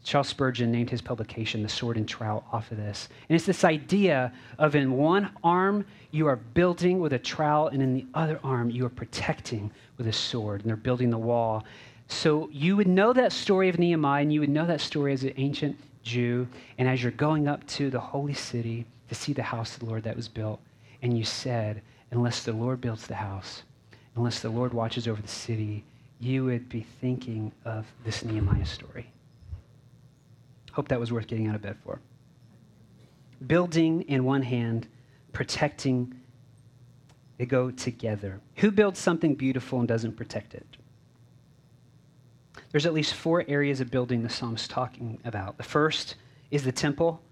Charles 0.08 0.30
Spurgeon 0.30 0.72
named 0.72 0.90
his 0.90 1.02
publication 1.02 1.62
The 1.62 1.68
Sword 1.68 1.98
and 1.98 2.08
Trowel 2.08 2.46
off 2.54 2.72
of 2.72 2.78
this. 2.78 3.10
And 3.28 3.36
it's 3.36 3.46
this 3.46 3.66
idea 3.66 4.32
of 4.58 4.74
in 4.74 4.94
one 4.94 5.32
arm 5.44 5.86
you 6.12 6.28
are 6.28 6.38
building 6.38 7.02
with 7.02 7.12
a 7.12 7.20
trowel, 7.20 7.68
and 7.68 7.84
in 7.84 7.94
the 7.94 8.06
other 8.14 8.40
arm 8.42 8.70
you 8.70 8.86
are 8.86 8.90
protecting 8.90 9.70
with 9.98 10.08
a 10.08 10.14
sword. 10.14 10.62
And 10.62 10.70
they're 10.70 10.78
building 10.78 11.10
the 11.10 11.18
wall. 11.18 11.66
So 12.08 12.48
you 12.54 12.78
would 12.78 12.88
know 12.88 13.12
that 13.12 13.34
story 13.34 13.68
of 13.68 13.80
Nehemiah, 13.80 14.22
and 14.22 14.32
you 14.32 14.40
would 14.40 14.50
know 14.50 14.66
that 14.66 14.80
story 14.80 15.12
as 15.12 15.26
an 15.26 15.34
ancient 15.36 15.78
Jew. 16.04 16.48
And 16.78 16.88
as 16.88 17.04
you're 17.04 17.12
going 17.12 17.50
up 17.50 17.68
to 17.68 17.90
the 17.90 18.00
holy 18.00 18.34
city 18.34 18.86
to 19.10 19.16
see 19.16 19.34
the 19.34 19.44
house 19.44 19.74
of 19.74 19.82
the 19.82 19.88
Lord 19.88 20.04
that 20.04 20.16
was 20.16 20.30
built, 20.30 20.62
and 21.02 21.18
you 21.18 21.26
said, 21.26 21.82
Unless 22.12 22.46
the 22.46 22.54
Lord 22.54 22.80
builds 22.80 23.08
the 23.08 23.16
house, 23.16 23.64
unless 24.16 24.40
the 24.40 24.50
Lord 24.50 24.74
watches 24.74 25.06
over 25.06 25.22
the 25.22 25.28
city, 25.28 25.84
you 26.22 26.46
would 26.46 26.70
be 26.70 26.88
thinking 27.02 27.52
of 27.66 27.86
this 28.06 28.24
Nehemiah 28.24 28.66
story. 28.66 29.12
Hope 30.78 30.90
that 30.90 31.00
was 31.00 31.12
worth 31.12 31.26
getting 31.26 31.48
out 31.48 31.56
of 31.56 31.64
bed 31.64 31.76
for. 31.84 32.00
Building 33.48 34.04
in 34.04 34.24
one 34.24 34.44
hand, 34.44 34.88
protecting, 35.34 36.14
they 37.40 37.48
go 37.48 37.72
together. 37.72 38.40
Who 38.58 38.70
builds 38.70 39.00
something 39.00 39.34
beautiful 39.34 39.80
and 39.80 39.88
doesn't 39.88 40.16
protect 40.16 40.54
it? 40.54 40.68
There's 42.70 42.86
at 42.86 42.94
least 42.94 43.16
four 43.16 43.44
areas 43.48 43.82
of 43.82 43.90
building 43.90 44.22
the 44.22 44.30
psalm's 44.30 44.68
talking 44.68 45.20
about. 45.26 45.58
The 45.58 45.64
first 45.64 46.14
is 46.52 46.64
the 46.64 46.72
temple. 46.72 47.24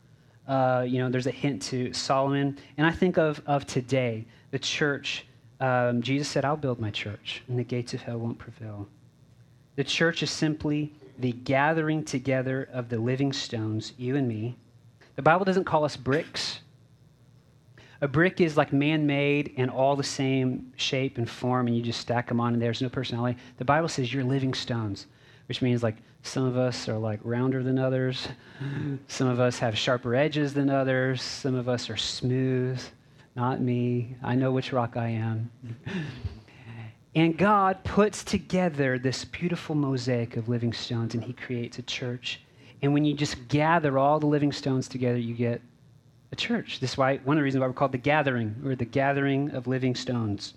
Uh, 0.47 0.83
you 0.87 0.97
know, 0.97 1.07
there's 1.11 1.27
a 1.27 1.31
hint 1.31 1.61
to 1.63 1.93
Solomon. 1.93 2.57
And 2.77 2.87
I 2.87 2.91
think 2.91 3.19
of, 3.19 3.43
of 3.45 3.67
today, 3.67 4.25
the 4.49 4.57
church. 4.57 5.27
Um, 5.59 6.01
Jesus 6.01 6.27
said, 6.27 6.45
I'll 6.45 6.57
build 6.57 6.79
my 6.79 6.89
church, 6.89 7.43
and 7.47 7.59
the 7.59 7.63
gates 7.63 7.93
of 7.93 8.01
hell 8.01 8.17
won't 8.17 8.39
prevail. 8.39 8.87
The 9.75 9.83
church 9.83 10.23
is 10.23 10.31
simply 10.31 10.95
the 11.17 11.31
gathering 11.31 12.03
together 12.03 12.69
of 12.71 12.89
the 12.89 12.97
living 12.97 13.33
stones, 13.33 13.93
you 13.97 14.15
and 14.15 14.27
me. 14.27 14.57
The 15.15 15.21
Bible 15.21 15.45
doesn't 15.45 15.63
call 15.65 15.83
us 15.85 15.95
bricks. 15.95 16.59
A 18.01 18.07
brick 18.07 18.41
is 18.41 18.57
like 18.57 18.73
man 18.73 19.07
made 19.07 19.53
and 19.57 19.71
all 19.71 19.95
the 19.95 20.03
same 20.03 20.73
shape 20.75 21.17
and 21.17 21.29
form, 21.29 21.67
and 21.67 21.75
you 21.75 21.81
just 21.81 22.01
stack 22.01 22.27
them 22.27 22.39
on, 22.41 22.53
and 22.53 22.61
there's 22.61 22.81
no 22.81 22.89
personality. 22.89 23.39
The 23.57 23.65
Bible 23.65 23.87
says 23.87 24.13
you're 24.13 24.23
living 24.23 24.53
stones. 24.53 25.07
which 25.47 25.61
means 25.61 25.83
like 25.83 25.95
some 26.23 26.43
of 26.43 26.57
us 26.57 26.89
are 26.89 26.97
like 26.97 27.19
rounder 27.23 27.63
than 27.63 27.77
others. 27.77 28.27
Some 29.07 29.27
of 29.27 29.39
us 29.39 29.59
have 29.59 29.77
sharper 29.77 30.15
edges 30.15 30.53
than 30.53 30.69
others. 30.69 31.21
Some 31.21 31.55
of 31.55 31.69
us 31.69 31.89
are 31.89 31.97
smooth. 31.97 32.81
Not 33.35 33.61
me. 33.61 34.15
I 34.23 34.35
know 34.35 34.51
which 34.51 34.73
rock 34.73 34.97
I 34.97 35.09
am. 35.09 35.51
and 37.15 37.37
God 37.37 37.83
puts 37.83 38.23
together 38.23 38.99
this 38.99 39.23
beautiful 39.23 39.73
mosaic 39.73 40.35
of 40.35 40.49
living 40.49 40.73
stones 40.73 41.13
and 41.13 41.23
He 41.23 41.33
creates 41.33 41.79
a 41.79 41.83
church. 41.83 42.41
And 42.81 42.93
when 42.93 43.05
you 43.05 43.13
just 43.13 43.47
gather 43.47 43.97
all 43.97 44.19
the 44.19 44.25
living 44.25 44.51
stones 44.51 44.87
together, 44.87 45.17
you 45.17 45.33
get 45.33 45.61
a 46.31 46.35
church. 46.35 46.79
This 46.79 46.91
is 46.91 46.97
why 46.97 47.17
one 47.17 47.37
of 47.37 47.39
the 47.39 47.43
reasons 47.43 47.61
why 47.61 47.67
we're 47.67 47.73
called 47.73 47.93
the 47.93 47.97
gathering, 47.97 48.55
or 48.65 48.75
the 48.75 48.85
gathering 48.85 49.51
of 49.51 49.65
living 49.65 49.95
stones. 49.95 50.55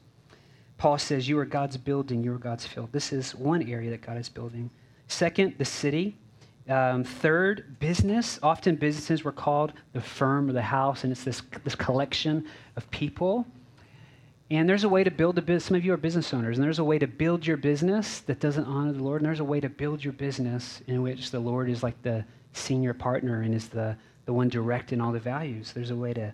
Paul 0.78 0.98
says, 0.98 1.28
You 1.28 1.38
are 1.38 1.44
God's 1.44 1.76
building, 1.76 2.24
you 2.24 2.34
are 2.34 2.38
God's 2.38 2.66
field. 2.66 2.90
This 2.92 3.12
is 3.12 3.34
one 3.34 3.62
area 3.68 3.90
that 3.90 4.02
God 4.02 4.18
is 4.18 4.28
building. 4.28 4.70
Second, 5.06 5.54
the 5.58 5.64
city. 5.64 6.16
Um, 6.68 7.02
third, 7.02 7.78
business. 7.80 8.38
Often 8.42 8.76
businesses 8.76 9.24
were 9.24 9.32
called 9.32 9.72
the 9.94 10.02
firm 10.02 10.50
or 10.50 10.52
the 10.52 10.60
house, 10.60 11.04
and 11.04 11.12
it's 11.12 11.24
this, 11.24 11.40
this 11.64 11.74
collection 11.74 12.46
of 12.76 12.90
people. 12.90 13.46
And 14.50 14.68
there's 14.68 14.84
a 14.84 14.88
way 14.88 15.04
to 15.04 15.10
build 15.10 15.36
a 15.36 15.42
business. 15.42 15.66
Some 15.66 15.76
of 15.76 15.84
you 15.84 15.92
are 15.92 15.98
business 15.98 16.32
owners, 16.32 16.56
and 16.56 16.64
there's 16.64 16.78
a 16.78 16.84
way 16.84 16.98
to 16.98 17.06
build 17.06 17.46
your 17.46 17.58
business 17.58 18.20
that 18.20 18.40
doesn't 18.40 18.64
honor 18.64 18.92
the 18.92 19.02
Lord. 19.02 19.20
And 19.20 19.26
there's 19.26 19.40
a 19.40 19.44
way 19.44 19.60
to 19.60 19.68
build 19.68 20.02
your 20.02 20.14
business 20.14 20.80
in 20.86 21.02
which 21.02 21.30
the 21.30 21.40
Lord 21.40 21.68
is 21.68 21.82
like 21.82 22.00
the 22.02 22.24
senior 22.54 22.94
partner 22.94 23.42
and 23.42 23.54
is 23.54 23.68
the, 23.68 23.96
the 24.24 24.32
one 24.32 24.48
directing 24.48 25.00
all 25.00 25.12
the 25.12 25.20
values. 25.20 25.72
There's 25.72 25.90
a 25.90 25.96
way 25.96 26.14
to, 26.14 26.32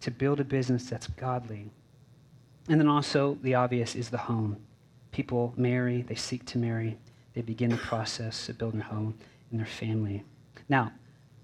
to 0.00 0.10
build 0.10 0.40
a 0.40 0.44
business 0.44 0.90
that's 0.90 1.06
godly. 1.06 1.70
And 2.68 2.80
then 2.80 2.88
also, 2.88 3.38
the 3.42 3.54
obvious 3.54 3.94
is 3.94 4.10
the 4.10 4.18
home. 4.18 4.56
People 5.12 5.52
marry, 5.56 6.02
they 6.02 6.14
seek 6.14 6.44
to 6.46 6.58
marry, 6.58 6.98
they 7.34 7.42
begin 7.42 7.70
the 7.70 7.76
process 7.76 8.48
of 8.48 8.58
building 8.58 8.80
a 8.80 8.84
home 8.84 9.14
in 9.50 9.58
their 9.58 9.66
family. 9.66 10.24
Now, 10.68 10.92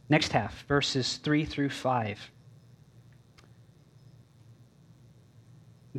next 0.09 0.33
half, 0.33 0.65
verses 0.67 1.17
3 1.17 1.45
through 1.45 1.71
5. 1.71 2.31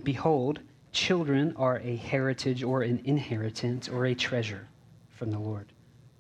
Behold, 0.04 0.60
children 0.92 1.54
are 1.58 1.80
a 1.80 1.96
heritage 1.96 2.64
or 2.64 2.82
an 2.82 3.02
inheritance 3.06 3.88
or 3.88 4.06
a 4.06 4.16
treasure 4.16 4.68
from 5.10 5.32
the 5.32 5.40
Lord. 5.40 5.72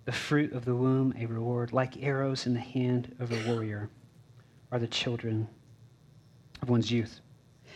The 0.06 0.12
fruit 0.12 0.54
of 0.54 0.66
the 0.66 0.76
womb, 0.76 1.14
a 1.20 1.26
reward, 1.26 1.74
like 1.74 2.02
arrows 2.04 2.46
in 2.46 2.54
the 2.54 2.60
hand 2.60 3.16
of 3.20 3.32
a 3.32 3.52
warrior, 3.52 3.90
are 4.72 4.80
the 4.80 4.88
children 4.88 5.48
of 6.62 6.70
one's 6.70 6.92
youth. 6.92 7.22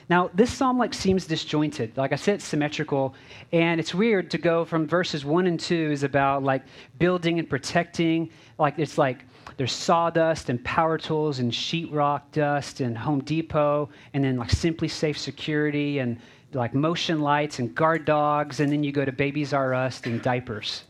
Now, 0.09 0.29
this 0.33 0.51
psalm 0.51 0.77
like 0.77 0.93
seems 0.93 1.25
disjointed. 1.25 1.95
Like 1.95 2.11
I 2.11 2.15
said, 2.15 2.35
it's 2.35 2.45
symmetrical, 2.45 3.15
and 3.51 3.79
it's 3.79 3.95
weird 3.95 4.29
to 4.31 4.37
go 4.37 4.65
from 4.65 4.87
verses 4.87 5.23
one 5.23 5.47
and 5.47 5.59
two 5.59 5.91
is 5.91 6.03
about 6.03 6.43
like 6.43 6.63
building 6.99 7.39
and 7.39 7.49
protecting. 7.49 8.29
Like 8.59 8.79
it's 8.79 8.97
like 8.97 9.25
there's 9.57 9.71
sawdust 9.71 10.49
and 10.49 10.63
power 10.63 10.97
tools 10.97 11.39
and 11.39 11.51
sheetrock 11.51 12.21
dust 12.31 12.79
and 12.79 12.97
Home 12.97 13.21
Depot, 13.21 13.89
and 14.13 14.23
then 14.23 14.37
like 14.37 14.49
SimpliSafe 14.49 15.17
Security 15.17 15.99
and 15.99 16.19
like 16.53 16.73
motion 16.73 17.21
lights 17.21 17.59
and 17.59 17.73
guard 17.73 18.05
dogs, 18.05 18.59
and 18.59 18.71
then 18.71 18.83
you 18.83 18.91
go 18.91 19.05
to 19.05 19.11
Babies 19.11 19.53
R 19.53 19.73
Us 19.73 20.01
and 20.05 20.21
diapers. 20.21 20.83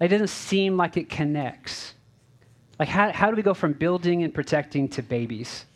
It 0.00 0.08
doesn't 0.08 0.28
seem 0.28 0.76
like 0.76 0.96
it 0.96 1.08
connects. 1.08 1.94
Like, 2.78 2.88
how, 2.88 3.12
how 3.12 3.30
do 3.30 3.36
we 3.36 3.42
go 3.42 3.52
from 3.52 3.74
building 3.74 4.22
and 4.22 4.32
protecting 4.32 4.88
to 4.88 5.02
babies? 5.02 5.66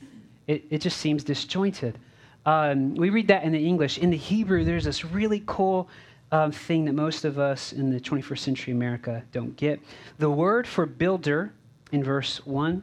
It, 0.46 0.64
it 0.70 0.80
just 0.80 0.96
seems 0.96 1.22
disjointed. 1.22 1.98
Um, 2.46 2.94
we 2.94 3.10
read 3.10 3.28
that 3.28 3.44
in 3.44 3.52
the 3.52 3.66
English. 3.66 3.98
In 3.98 4.10
the 4.10 4.16
Hebrew, 4.16 4.64
there's 4.64 4.84
this 4.84 5.04
really 5.04 5.42
cool 5.46 5.88
um, 6.34 6.50
thing 6.50 6.84
that 6.86 6.94
most 6.94 7.24
of 7.24 7.38
us 7.38 7.72
in 7.72 7.90
the 7.90 8.00
21st 8.00 8.38
century 8.38 8.72
America 8.72 9.22
don't 9.30 9.56
get. 9.56 9.80
The 10.18 10.28
word 10.28 10.66
for 10.66 10.84
builder 10.84 11.52
in 11.92 12.02
verse 12.02 12.44
1 12.44 12.82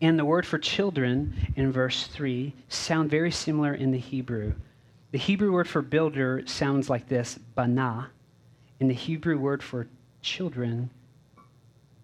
and 0.00 0.18
the 0.18 0.24
word 0.24 0.44
for 0.44 0.58
children 0.58 1.34
in 1.54 1.70
verse 1.70 2.08
3 2.08 2.52
sound 2.68 3.10
very 3.10 3.30
similar 3.30 3.74
in 3.74 3.92
the 3.92 3.98
Hebrew. 3.98 4.54
The 5.12 5.18
Hebrew 5.18 5.52
word 5.52 5.68
for 5.68 5.82
builder 5.82 6.42
sounds 6.44 6.90
like 6.90 7.08
this, 7.08 7.38
bana, 7.54 8.10
and 8.80 8.90
the 8.90 8.94
Hebrew 8.94 9.38
word 9.38 9.62
for 9.62 9.86
children 10.20 10.90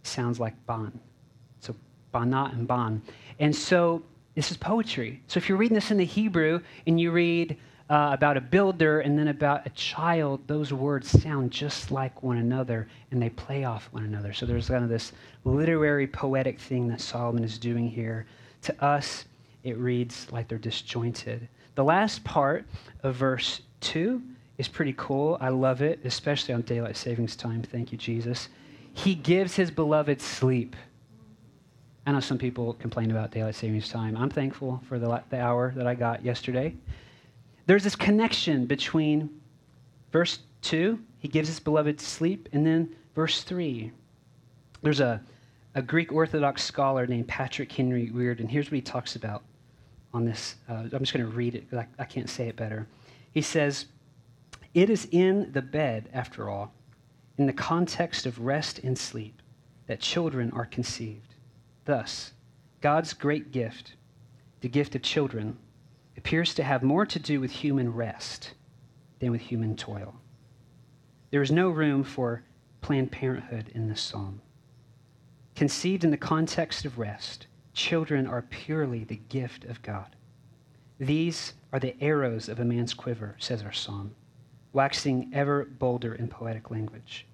sounds 0.04 0.38
like 0.38 0.54
ban. 0.66 1.00
So 1.58 1.74
bana 2.12 2.52
and 2.52 2.68
ban. 2.68 3.02
And 3.40 3.54
so 3.54 4.04
this 4.36 4.52
is 4.52 4.56
poetry. 4.56 5.20
So 5.26 5.38
if 5.38 5.48
you're 5.48 5.58
reading 5.58 5.74
this 5.74 5.90
in 5.90 5.96
the 5.96 6.04
Hebrew 6.04 6.60
and 6.86 7.00
you 7.00 7.10
read 7.10 7.56
uh, 7.90 8.10
about 8.12 8.36
a 8.36 8.40
builder 8.40 9.00
and 9.00 9.18
then 9.18 9.28
about 9.28 9.66
a 9.66 9.70
child, 9.70 10.40
those 10.46 10.72
words 10.72 11.08
sound 11.08 11.50
just 11.50 11.90
like 11.90 12.22
one 12.22 12.38
another 12.38 12.86
and 13.10 13.20
they 13.20 13.30
play 13.30 13.64
off 13.64 13.88
one 13.92 14.04
another. 14.04 14.32
So 14.32 14.44
there's 14.44 14.68
kind 14.68 14.84
of 14.84 14.90
this 14.90 15.12
literary, 15.44 16.06
poetic 16.06 16.60
thing 16.60 16.88
that 16.88 17.00
Solomon 17.00 17.44
is 17.44 17.58
doing 17.58 17.88
here. 17.88 18.26
To 18.62 18.84
us, 18.84 19.24
it 19.64 19.78
reads 19.78 20.30
like 20.30 20.48
they're 20.48 20.58
disjointed. 20.58 21.48
The 21.76 21.84
last 21.84 22.24
part 22.24 22.66
of 23.02 23.14
verse 23.14 23.62
2 23.80 24.20
is 24.58 24.68
pretty 24.68 24.94
cool. 24.96 25.38
I 25.40 25.48
love 25.48 25.80
it, 25.80 26.00
especially 26.04 26.52
on 26.54 26.62
daylight 26.62 26.96
savings 26.96 27.36
time. 27.36 27.62
Thank 27.62 27.92
you, 27.92 27.98
Jesus. 27.98 28.48
He 28.92 29.14
gives 29.14 29.54
his 29.54 29.70
beloved 29.70 30.20
sleep. 30.20 30.74
I 32.04 32.12
know 32.12 32.20
some 32.20 32.38
people 32.38 32.74
complain 32.74 33.10
about 33.10 33.30
daylight 33.30 33.54
savings 33.54 33.88
time. 33.88 34.16
I'm 34.16 34.30
thankful 34.30 34.82
for 34.88 34.98
the, 34.98 35.22
the 35.30 35.40
hour 35.40 35.72
that 35.76 35.86
I 35.86 35.94
got 35.94 36.24
yesterday. 36.24 36.74
There's 37.68 37.84
this 37.84 37.96
connection 37.96 38.64
between 38.64 39.28
verse 40.10 40.38
2, 40.62 40.98
he 41.18 41.28
gives 41.28 41.48
his 41.48 41.60
beloved 41.60 42.00
sleep, 42.00 42.48
and 42.52 42.66
then 42.66 42.96
verse 43.14 43.42
3. 43.42 43.92
There's 44.80 45.00
a, 45.00 45.20
a 45.74 45.82
Greek 45.82 46.10
Orthodox 46.10 46.64
scholar 46.64 47.06
named 47.06 47.28
Patrick 47.28 47.70
Henry 47.70 48.10
Weir, 48.10 48.32
and 48.32 48.50
here's 48.50 48.68
what 48.68 48.76
he 48.76 48.80
talks 48.80 49.16
about 49.16 49.42
on 50.14 50.24
this. 50.24 50.56
Uh, 50.66 50.84
I'm 50.90 51.00
just 51.00 51.12
going 51.12 51.26
to 51.26 51.30
read 51.30 51.54
it 51.54 51.68
because 51.68 51.84
I, 51.98 52.02
I 52.02 52.06
can't 52.06 52.30
say 52.30 52.48
it 52.48 52.56
better. 52.56 52.86
He 53.34 53.42
says, 53.42 53.84
It 54.72 54.88
is 54.88 55.06
in 55.10 55.52
the 55.52 55.60
bed, 55.60 56.08
after 56.14 56.48
all, 56.48 56.72
in 57.36 57.44
the 57.44 57.52
context 57.52 58.24
of 58.24 58.40
rest 58.40 58.78
and 58.78 58.96
sleep, 58.96 59.42
that 59.88 60.00
children 60.00 60.50
are 60.52 60.64
conceived. 60.64 61.34
Thus, 61.84 62.32
God's 62.80 63.12
great 63.12 63.52
gift, 63.52 63.92
the 64.62 64.70
gift 64.70 64.94
of 64.94 65.02
children, 65.02 65.58
appears 66.18 66.52
to 66.52 66.64
have 66.64 66.82
more 66.82 67.06
to 67.06 67.18
do 67.20 67.40
with 67.40 67.50
human 67.52 67.94
rest 67.94 68.52
than 69.20 69.30
with 69.30 69.40
human 69.40 69.76
toil. 69.76 70.16
There 71.30 71.42
is 71.42 71.52
no 71.52 71.70
room 71.70 72.02
for 72.02 72.42
Planned 72.80 73.12
Parenthood 73.12 73.70
in 73.72 73.88
this 73.88 74.00
psalm. 74.00 74.42
Conceived 75.54 76.02
in 76.02 76.10
the 76.10 76.16
context 76.16 76.84
of 76.84 76.98
rest, 76.98 77.46
children 77.72 78.26
are 78.26 78.42
purely 78.42 79.04
the 79.04 79.20
gift 79.28 79.64
of 79.64 79.80
God. 79.82 80.16
These 80.98 81.52
are 81.72 81.78
the 81.78 81.94
arrows 82.00 82.48
of 82.48 82.58
a 82.58 82.64
man's 82.64 82.94
quiver, 82.94 83.36
says 83.38 83.62
our 83.62 83.72
psalm, 83.72 84.12
waxing 84.72 85.30
ever 85.32 85.66
bolder 85.66 86.16
in 86.16 86.26
poetic 86.26 86.68
language. 86.68 87.26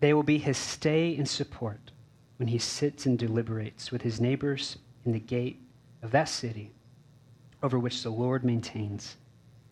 They 0.00 0.14
will 0.14 0.22
be 0.22 0.38
his 0.38 0.56
stay 0.56 1.14
and 1.14 1.28
support 1.28 1.90
when 2.38 2.48
he 2.48 2.58
sits 2.58 3.04
and 3.04 3.18
deliberates 3.18 3.90
with 3.90 4.00
his 4.00 4.18
neighbors 4.18 4.78
in 5.04 5.12
the 5.12 5.20
gate 5.20 5.60
of 6.02 6.10
that 6.12 6.30
city 6.30 6.72
over 7.64 7.78
which 7.78 8.02
the 8.02 8.10
Lord 8.10 8.44
maintains 8.44 9.16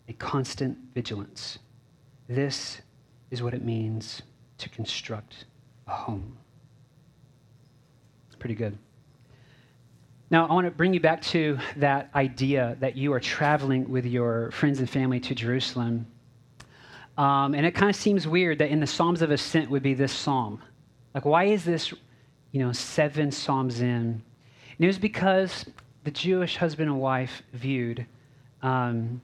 a 0.09 0.13
constant 0.13 0.77
vigilance. 0.93 1.59
This 2.27 2.81
is 3.31 3.41
what 3.41 3.53
it 3.53 3.63
means 3.63 4.23
to 4.57 4.67
construct 4.67 5.45
a 5.87 5.91
home. 5.91 6.35
It's 8.27 8.35
Pretty 8.35 8.55
good. 8.55 8.77
Now, 10.29 10.47
I 10.47 10.53
want 10.53 10.65
to 10.65 10.71
bring 10.71 10.93
you 10.93 10.99
back 10.99 11.21
to 11.21 11.59
that 11.77 12.09
idea 12.15 12.75
that 12.79 12.97
you 12.97 13.13
are 13.13 13.19
traveling 13.19 13.87
with 13.89 14.05
your 14.05 14.49
friends 14.51 14.79
and 14.79 14.89
family 14.89 15.19
to 15.19 15.35
Jerusalem. 15.35 16.07
Um, 17.17 17.53
and 17.53 17.63
it 17.63 17.75
kind 17.75 17.91
of 17.91 17.95
seems 17.95 18.27
weird 18.27 18.57
that 18.57 18.69
in 18.69 18.79
the 18.79 18.87
Psalms 18.87 19.21
of 19.21 19.29
Ascent 19.29 19.69
would 19.69 19.83
be 19.83 19.93
this 19.93 20.11
psalm. 20.11 20.59
Like, 21.13 21.25
why 21.25 21.43
is 21.43 21.63
this 21.63 21.93
you 22.53 22.59
know, 22.59 22.71
seven 22.71 23.31
Psalms 23.31 23.81
in. 23.81 23.87
And 23.87 24.79
it 24.79 24.87
was 24.87 24.97
because 24.97 25.65
the 26.03 26.11
Jewish 26.11 26.57
husband 26.57 26.89
and 26.89 26.99
wife 26.99 27.41
viewed 27.53 28.05
um, 28.61 29.21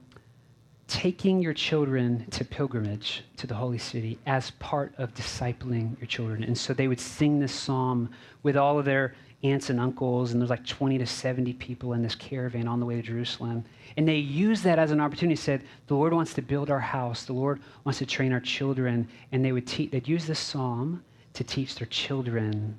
taking 0.88 1.40
your 1.40 1.54
children 1.54 2.26
to 2.30 2.44
pilgrimage 2.44 3.22
to 3.36 3.46
the 3.46 3.54
holy 3.54 3.78
city 3.78 4.18
as 4.26 4.50
part 4.52 4.92
of 4.98 5.14
discipling 5.14 5.98
your 6.00 6.06
children. 6.06 6.42
And 6.42 6.56
so 6.56 6.74
they 6.74 6.88
would 6.88 7.00
sing 7.00 7.38
this 7.38 7.52
psalm 7.52 8.10
with 8.42 8.56
all 8.56 8.78
of 8.78 8.84
their 8.84 9.14
aunts 9.42 9.70
and 9.70 9.80
uncles, 9.80 10.32
and 10.32 10.40
there's 10.40 10.50
like 10.50 10.66
20 10.66 10.98
to 10.98 11.06
70 11.06 11.54
people 11.54 11.94
in 11.94 12.02
this 12.02 12.14
caravan 12.14 12.68
on 12.68 12.80
the 12.80 12.84
way 12.84 12.96
to 12.96 13.02
Jerusalem. 13.02 13.64
And 13.96 14.06
they 14.06 14.16
used 14.16 14.64
that 14.64 14.78
as 14.78 14.90
an 14.90 15.00
opportunity, 15.00 15.36
said, 15.36 15.62
the 15.86 15.94
Lord 15.94 16.12
wants 16.12 16.34
to 16.34 16.42
build 16.42 16.70
our 16.70 16.80
house, 16.80 17.24
the 17.24 17.32
Lord 17.32 17.60
wants 17.84 17.98
to 18.00 18.06
train 18.06 18.32
our 18.32 18.40
children. 18.40 19.08
And 19.32 19.44
they 19.44 19.52
would 19.52 19.66
teach, 19.66 19.90
they'd 19.90 20.06
use 20.06 20.26
this 20.26 20.38
psalm 20.38 21.02
to 21.34 21.44
teach 21.44 21.76
their 21.76 21.86
children 21.86 22.78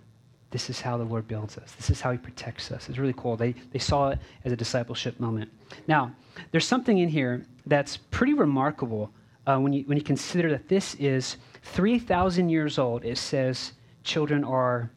this 0.52 0.70
is 0.70 0.82
how 0.82 0.98
the 0.98 1.04
Lord 1.04 1.28
builds 1.28 1.58
us. 1.58 1.72
This 1.74 1.90
is 1.90 2.02
how 2.02 2.12
he 2.12 2.18
protects 2.18 2.72
us. 2.72 2.90
It's 2.90 2.98
really 2.98 3.16
cool. 3.18 3.38
They, 3.38 3.54
they 3.72 3.80
saw 3.80 4.10
it 4.10 4.20
as 4.46 4.52
a 4.52 4.56
discipleship 4.58 5.20
moment. 5.20 5.50
Now, 5.88 6.14
there's 6.52 6.68
something 6.68 6.98
in 6.98 7.10
here 7.10 7.46
that's 7.66 7.98
pretty 7.98 8.34
remarkable 8.34 9.12
uh, 9.48 9.58
when, 9.58 9.74
you, 9.74 9.84
when 9.86 9.98
you 9.98 10.04
consider 10.04 10.50
that 10.52 10.68
this 10.68 10.94
is 10.96 11.38
3,000 11.64 12.50
years 12.50 12.78
old, 12.78 13.04
it 13.06 13.18
says 13.18 13.74
children 14.04 14.44
are 14.44 14.92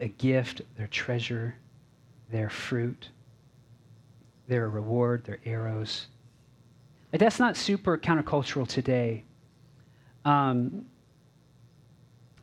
a 0.00 0.08
gift, 0.08 0.62
their 0.76 0.86
treasure, 0.88 1.56
their 2.30 2.50
fruit, 2.50 3.08
their 4.46 4.68
reward, 4.68 5.24
their 5.24 5.38
arrows. 5.44 6.06
That's 7.12 7.38
not 7.38 7.56
super 7.56 7.96
countercultural 7.96 8.68
today. 8.68 9.24
Um, 10.24 10.86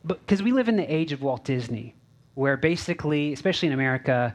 because 0.06 0.42
we 0.42 0.52
live 0.52 0.68
in 0.68 0.76
the 0.76 0.92
age 0.92 1.12
of 1.12 1.22
Walt 1.22 1.44
Disney, 1.44 1.94
where 2.34 2.56
basically, 2.56 3.32
especially 3.32 3.68
in 3.68 3.74
America, 3.74 4.34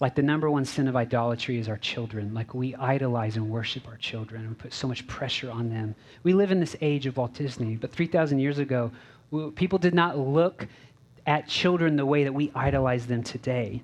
like 0.00 0.14
the 0.14 0.22
number 0.22 0.50
one 0.50 0.64
sin 0.64 0.88
of 0.88 0.96
idolatry 0.96 1.58
is 1.58 1.68
our 1.68 1.78
children. 1.78 2.34
Like 2.34 2.54
we 2.54 2.74
idolize 2.74 3.36
and 3.36 3.48
worship 3.48 3.88
our 3.88 3.96
children 3.96 4.44
and 4.44 4.58
put 4.58 4.72
so 4.72 4.86
much 4.86 5.06
pressure 5.06 5.50
on 5.50 5.70
them. 5.70 5.94
We 6.22 6.34
live 6.34 6.50
in 6.50 6.60
this 6.60 6.76
age 6.80 7.06
of 7.06 7.16
Walt 7.16 7.34
Disney, 7.34 7.76
but 7.76 7.92
3,000 7.92 8.38
years 8.38 8.58
ago, 8.58 8.90
people 9.54 9.78
did 9.78 9.94
not 9.94 10.18
look 10.18 10.66
at 11.26 11.48
children 11.48 11.96
the 11.96 12.06
way 12.06 12.24
that 12.24 12.32
we 12.32 12.52
idolize 12.54 13.06
them 13.06 13.22
today. 13.22 13.82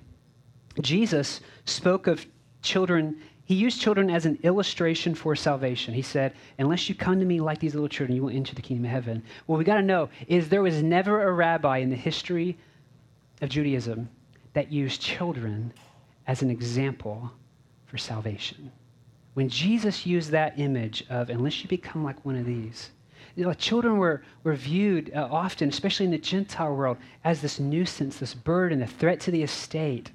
Jesus 0.81 1.41
spoke 1.65 2.07
of 2.07 2.25
children, 2.61 3.21
he 3.53 3.59
used 3.59 3.79
children 3.79 4.09
as 4.09 4.25
an 4.25 4.39
illustration 4.41 5.13
for 5.13 5.35
salvation. 5.35 5.93
He 5.93 6.01
said, 6.01 6.33
Unless 6.57 6.89
you 6.89 6.95
come 6.95 7.19
to 7.19 7.25
me 7.25 7.39
like 7.39 7.59
these 7.59 7.75
little 7.75 7.87
children, 7.87 8.15
you 8.15 8.23
will 8.23 8.35
enter 8.35 8.55
the 8.55 8.63
kingdom 8.63 8.85
of 8.85 8.91
heaven. 8.91 9.21
What 9.45 9.59
we 9.59 9.63
got 9.63 9.75
to 9.75 9.83
know 9.83 10.09
is 10.27 10.49
there 10.49 10.63
was 10.63 10.81
never 10.81 11.21
a 11.21 11.31
rabbi 11.31 11.77
in 11.77 11.91
the 11.91 11.95
history 11.95 12.57
of 13.43 13.49
Judaism 13.49 14.09
that 14.53 14.71
used 14.71 15.01
children 15.01 15.71
as 16.25 16.41
an 16.41 16.49
example 16.49 17.31
for 17.85 17.99
salvation. 17.99 18.71
When 19.35 19.49
Jesus 19.49 20.03
used 20.03 20.31
that 20.31 20.59
image 20.59 21.05
of, 21.11 21.29
unless 21.29 21.61
you 21.61 21.69
become 21.69 22.03
like 22.03 22.25
one 22.25 22.35
of 22.35 22.47
these, 22.47 22.89
you 23.35 23.43
know, 23.43 23.53
children 23.53 23.99
were, 23.99 24.23
were 24.43 24.55
viewed 24.55 25.11
uh, 25.13 25.27
often, 25.29 25.69
especially 25.69 26.05
in 26.05 26.11
the 26.11 26.17
Gentile 26.17 26.75
world, 26.75 26.97
as 27.23 27.39
this 27.39 27.59
nuisance, 27.59 28.17
this 28.17 28.33
burden, 28.33 28.81
a 28.81 28.87
threat 28.87 29.19
to 29.19 29.29
the 29.31 29.43
estate. 29.43 30.09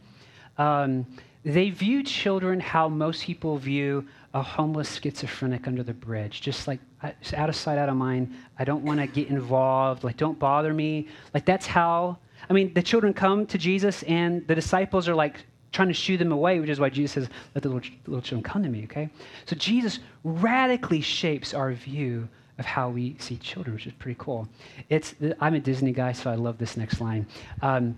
Um, 0.57 1.07
they 1.48 1.70
view 1.70 2.02
children 2.02 2.61
how 2.61 2.88
most 2.88 3.24
people 3.24 3.56
view 3.56 4.06
a 4.34 4.42
homeless 4.42 5.00
schizophrenic 5.00 5.66
under 5.66 5.82
the 5.82 5.94
bridge, 5.94 6.42
just 6.42 6.68
like 6.68 6.78
out 7.02 7.48
of 7.48 7.56
sight, 7.56 7.78
out 7.78 7.88
of 7.88 7.96
mind. 7.96 8.34
I 8.58 8.64
don't 8.64 8.84
want 8.84 9.00
to 9.00 9.06
get 9.06 9.28
involved. 9.28 10.04
Like, 10.04 10.18
don't 10.18 10.38
bother 10.38 10.74
me. 10.74 11.08
Like, 11.32 11.46
that's 11.46 11.66
how. 11.66 12.18
I 12.50 12.52
mean, 12.52 12.74
the 12.74 12.82
children 12.82 13.14
come 13.14 13.46
to 13.46 13.56
Jesus, 13.56 14.02
and 14.02 14.46
the 14.46 14.54
disciples 14.54 15.08
are 15.08 15.14
like 15.14 15.37
trying 15.72 15.88
to 15.88 15.94
shoo 15.94 16.18
them 16.18 16.32
away, 16.32 16.61
which 16.61 16.68
is 16.68 16.80
why 16.80 16.90
Jesus 16.90 17.12
says, 17.12 17.28
Let 17.54 17.62
the 17.62 17.70
little, 17.70 17.90
little 18.06 18.22
children 18.22 18.42
come 18.42 18.62
to 18.62 18.68
me, 18.68 18.84
okay? 18.84 19.08
So 19.46 19.56
Jesus 19.56 20.00
radically 20.24 21.00
shapes 21.00 21.54
our 21.54 21.72
view 21.72 22.28
of 22.58 22.66
how 22.66 22.90
we 22.90 23.16
see 23.20 23.37
children, 23.37 23.74
which 23.74 23.87
is 23.87 23.92
pretty 23.94 24.16
cool. 24.18 24.48
It's, 24.90 25.14
I'm 25.40 25.54
a 25.54 25.61
Disney 25.61 25.92
guy, 25.92 26.12
so 26.12 26.30
I 26.30 26.34
love 26.34 26.58
this 26.58 26.76
next 26.76 27.00
line. 27.00 27.26
Um, 27.62 27.96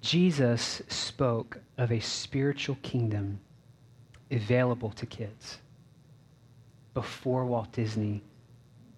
Jesus 0.00 0.82
spoke 0.88 1.58
of 1.76 1.92
a 1.92 2.00
spiritual 2.00 2.76
kingdom 2.82 3.40
available 4.30 4.90
to 4.90 5.06
kids 5.06 5.58
before 6.94 7.44
Walt 7.44 7.72
Disney 7.72 8.22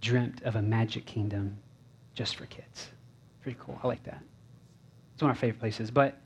dreamt 0.01 0.43
of 0.43 0.57
a 0.57 0.63
magic 0.63 1.07
kingdom 1.07 1.57
just 2.15 2.37
for 2.37 2.47
kids. 2.47 2.89
Pretty 3.43 3.59
cool. 3.61 3.79
I 3.83 3.87
like 3.87 4.03
that. 4.05 4.21
It's 5.15 5.23
one 5.23 5.31
of 5.31 5.37
our 5.37 5.41
favorite 5.41 5.61
places. 5.61 5.91
But 5.91 6.17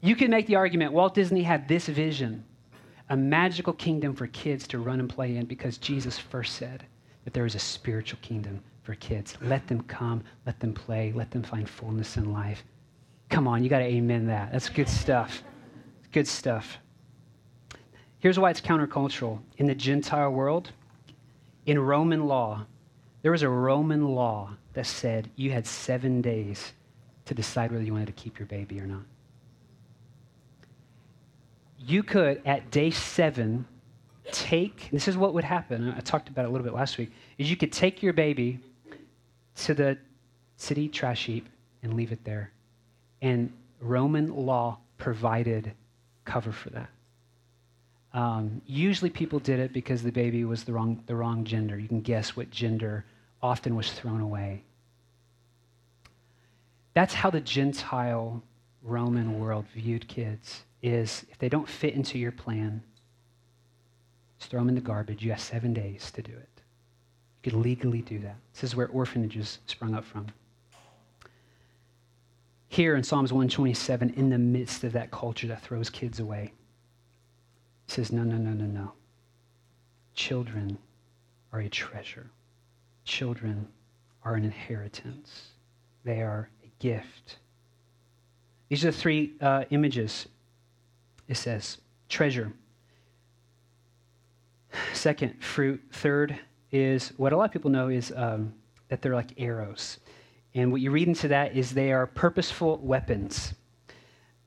you 0.00 0.16
can 0.16 0.30
make 0.30 0.46
the 0.46 0.56
argument 0.56 0.92
Walt 0.92 1.14
Disney 1.14 1.42
had 1.42 1.68
this 1.68 1.86
vision 1.86 2.44
a 3.08 3.16
magical 3.16 3.72
kingdom 3.72 4.14
for 4.14 4.26
kids 4.28 4.66
to 4.68 4.78
run 4.78 4.98
and 4.98 5.08
play 5.08 5.36
in 5.36 5.46
because 5.46 5.78
Jesus 5.78 6.18
first 6.18 6.56
said 6.56 6.84
that 7.24 7.32
there 7.32 7.46
is 7.46 7.54
a 7.54 7.60
spiritual 7.60 8.18
kingdom 8.20 8.60
for 8.82 8.94
kids. 8.96 9.36
Let 9.40 9.66
them 9.68 9.82
come, 9.82 10.24
let 10.44 10.58
them 10.58 10.72
play, 10.72 11.12
let 11.14 11.30
them 11.30 11.42
find 11.42 11.68
fullness 11.68 12.16
in 12.16 12.32
life. 12.32 12.64
Come 13.28 13.48
on, 13.48 13.62
you 13.62 13.68
got 13.68 13.80
to 13.80 13.84
amen 13.84 14.26
that. 14.26 14.52
That's 14.52 14.68
good 14.68 14.88
stuff. 14.88 15.42
Good 16.12 16.28
stuff. 16.28 16.78
Here's 18.18 18.38
why 18.38 18.50
it's 18.50 18.60
countercultural. 18.60 19.40
In 19.58 19.66
the 19.66 19.74
Gentile 19.74 20.30
world, 20.30 20.72
in 21.66 21.78
Roman 21.78 22.26
law, 22.26 22.66
there 23.22 23.32
was 23.32 23.42
a 23.42 23.48
Roman 23.48 24.08
law 24.08 24.56
that 24.72 24.86
said 24.86 25.30
you 25.36 25.50
had 25.50 25.66
seven 25.66 26.22
days 26.22 26.72
to 27.24 27.34
decide 27.34 27.72
whether 27.72 27.84
you 27.84 27.92
wanted 27.92 28.06
to 28.06 28.12
keep 28.12 28.38
your 28.38 28.46
baby 28.46 28.80
or 28.80 28.86
not 28.86 29.02
you 31.86 32.02
could, 32.02 32.42
at 32.44 32.70
day 32.70 32.90
seven, 32.90 33.66
take, 34.32 34.88
this 34.90 35.08
is 35.08 35.16
what 35.16 35.34
would 35.34 35.44
happen. 35.44 35.94
I 35.96 36.00
talked 36.00 36.28
about 36.28 36.44
it 36.44 36.48
a 36.48 36.50
little 36.50 36.64
bit 36.64 36.74
last 36.74 36.98
week, 36.98 37.12
is 37.38 37.48
you 37.48 37.56
could 37.56 37.72
take 37.72 38.02
your 38.02 38.12
baby 38.12 38.58
to 39.56 39.74
the 39.74 39.98
city 40.56 40.88
trash 40.88 41.26
heap 41.26 41.48
and 41.82 41.94
leave 41.94 42.12
it 42.12 42.24
there. 42.24 42.52
And 43.26 43.52
Roman 43.80 44.46
law 44.46 44.78
provided 44.98 45.72
cover 46.24 46.52
for 46.52 46.70
that. 46.70 46.90
Um, 48.14 48.62
usually 48.66 49.10
people 49.10 49.40
did 49.40 49.58
it 49.58 49.72
because 49.72 50.04
the 50.04 50.12
baby 50.12 50.44
was 50.44 50.62
the 50.62 50.72
wrong, 50.72 51.02
the 51.06 51.16
wrong 51.16 51.42
gender. 51.42 51.76
You 51.76 51.88
can 51.88 52.02
guess 52.02 52.36
what 52.36 52.52
gender 52.52 53.04
often 53.42 53.74
was 53.74 53.90
thrown 53.90 54.20
away. 54.20 54.62
That's 56.94 57.14
how 57.14 57.30
the 57.30 57.40
Gentile 57.40 58.44
Roman 58.84 59.40
world 59.40 59.64
viewed 59.74 60.06
kids 60.06 60.62
is 60.80 61.26
if 61.28 61.36
they 61.38 61.48
don't 61.48 61.68
fit 61.68 61.94
into 61.94 62.20
your 62.20 62.30
plan, 62.30 62.80
just 64.38 64.52
throw 64.52 64.60
them 64.60 64.68
in 64.68 64.76
the 64.76 64.80
garbage. 64.80 65.24
You 65.24 65.32
have 65.32 65.40
seven 65.40 65.74
days 65.74 66.12
to 66.12 66.22
do 66.22 66.30
it. 66.30 66.62
You 67.42 67.50
could 67.50 67.54
legally 67.54 68.02
do 68.02 68.20
that. 68.20 68.36
This 68.52 68.62
is 68.62 68.76
where 68.76 68.86
orphanages 68.86 69.58
sprung 69.66 69.96
up 69.96 70.04
from. 70.04 70.28
Here 72.76 72.94
in 72.94 73.02
Psalms 73.02 73.32
127, 73.32 74.10
in 74.18 74.28
the 74.28 74.36
midst 74.36 74.84
of 74.84 74.92
that 74.92 75.10
culture 75.10 75.46
that 75.46 75.62
throws 75.62 75.88
kids 75.88 76.20
away, 76.20 76.52
he 77.86 77.92
says, 77.94 78.12
No, 78.12 78.22
no, 78.22 78.36
no, 78.36 78.50
no, 78.50 78.66
no. 78.66 78.92
Children 80.12 80.76
are 81.54 81.60
a 81.60 81.70
treasure. 81.70 82.26
Children 83.06 83.66
are 84.24 84.34
an 84.34 84.44
inheritance. 84.44 85.52
They 86.04 86.20
are 86.20 86.50
a 86.62 86.70
gift. 86.78 87.38
These 88.68 88.84
are 88.84 88.90
the 88.90 88.98
three 88.98 89.32
uh, 89.40 89.64
images 89.70 90.28
it 91.28 91.38
says 91.38 91.78
treasure. 92.10 92.52
Second, 94.92 95.42
fruit. 95.42 95.82
Third 95.92 96.38
is 96.70 97.14
what 97.16 97.32
a 97.32 97.38
lot 97.38 97.44
of 97.44 97.52
people 97.52 97.70
know 97.70 97.88
is 97.88 98.12
um, 98.14 98.52
that 98.88 99.00
they're 99.00 99.14
like 99.14 99.32
arrows. 99.38 99.96
And 100.56 100.72
what 100.72 100.80
you 100.80 100.90
read 100.90 101.06
into 101.06 101.28
that 101.28 101.54
is 101.54 101.70
they 101.70 101.92
are 101.92 102.06
purposeful 102.06 102.78
weapons. 102.78 103.52